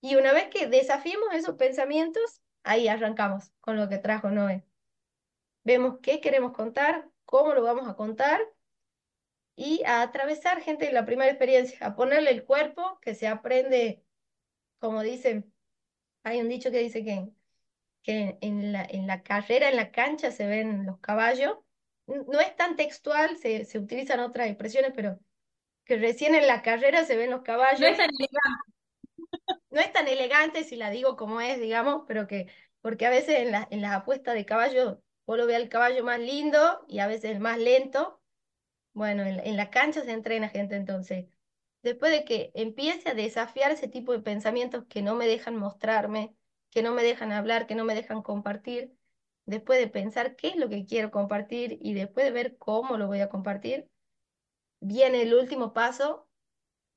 [0.00, 4.64] Y una vez que desafiemos esos pensamientos, ahí arrancamos con lo que trajo Noé.
[5.64, 8.40] Vemos qué queremos contar, cómo lo vamos a contar
[9.54, 14.02] y a atravesar gente en la primera experiencia, a ponerle el cuerpo, que se aprende,
[14.78, 15.52] como dicen,
[16.22, 17.30] hay un dicho que dice que,
[18.02, 21.58] que en la, en la carrera, en la cancha se ven los caballos.
[22.06, 25.20] No es tan textual, se, se utilizan otras expresiones, pero
[25.84, 27.80] que recién en la carrera se ven los caballos.
[27.80, 28.70] No es tan elegante.
[29.70, 32.48] No es tan elegante si la digo como es, digamos, pero que,
[32.80, 36.04] porque a veces en, la, en las apuestas de caballo, vos lo ves al caballo
[36.04, 38.20] más lindo y a veces el más lento.
[38.92, 41.26] Bueno, en, en la cancha se entrena gente entonces.
[41.82, 46.34] Después de que empiece a desafiar ese tipo de pensamientos que no me dejan mostrarme,
[46.70, 48.94] que no me dejan hablar, que no me dejan compartir,
[49.46, 53.06] después de pensar qué es lo que quiero compartir y después de ver cómo lo
[53.06, 53.88] voy a compartir,
[54.80, 56.28] viene el último paso,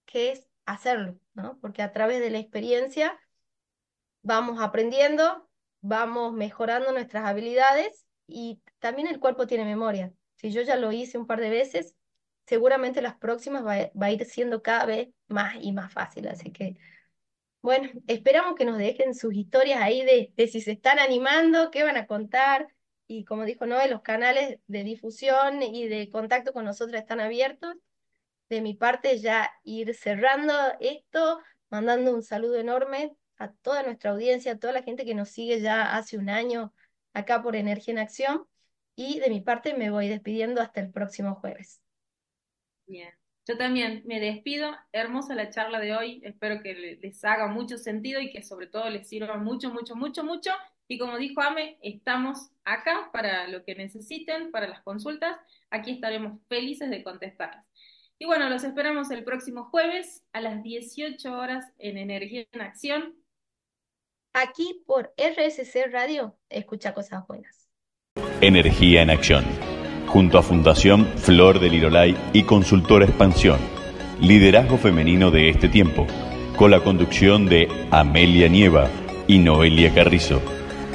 [0.05, 1.59] que es hacerlo, ¿no?
[1.59, 3.19] Porque a través de la experiencia
[4.21, 5.49] vamos aprendiendo,
[5.81, 10.13] vamos mejorando nuestras habilidades y también el cuerpo tiene memoria.
[10.35, 11.95] Si yo ya lo hice un par de veces,
[12.45, 16.27] seguramente las próximas va, a ir siendo cada vez más y más fácil.
[16.27, 16.77] Así que,
[17.63, 21.95] bueno, esperamos que nos dejen sus historias ahí de, si se están animando, qué van
[21.95, 22.67] a contar.
[23.07, 27.73] Y como dijo Noé, los canales de difusión y de contacto con nosotros están abiertos.
[28.49, 31.39] De mi parte, ya ir cerrando esto,
[31.69, 35.61] mandando un saludo enorme a toda nuestra audiencia, a toda la gente que nos sigue
[35.61, 36.73] ya hace un año
[37.13, 38.45] acá por Energía en Acción.
[38.97, 41.81] Y de mi parte me voy despidiendo hasta el próximo jueves.
[42.87, 43.22] Bien.
[43.45, 44.71] Yo también me despido.
[44.93, 46.21] Hermosa la charla de hoy.
[46.23, 50.23] Espero que les haga mucho sentido y que sobre todo les sirva mucho, mucho, mucho,
[50.23, 50.51] mucho.
[50.87, 55.37] Y como dijo Ame, estamos acá para lo que necesiten, para las consultas.
[55.69, 57.65] Aquí estaremos felices de contestarlas.
[58.17, 63.15] Y bueno, los esperamos el próximo jueves a las 18 horas en Energía en Acción.
[64.33, 67.69] Aquí por RSC Radio, escucha cosas buenas.
[68.41, 69.43] Energía en Acción
[70.13, 73.57] junto a Fundación Flor del Lirolay y Consultora Expansión,
[74.21, 76.05] liderazgo femenino de este tiempo,
[76.55, 78.89] con la conducción de Amelia Nieva
[79.27, 80.39] y Noelia Carrizo,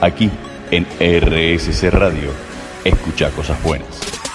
[0.00, 0.30] aquí
[0.70, 2.30] en RSC Radio.
[2.84, 4.27] Escucha cosas buenas.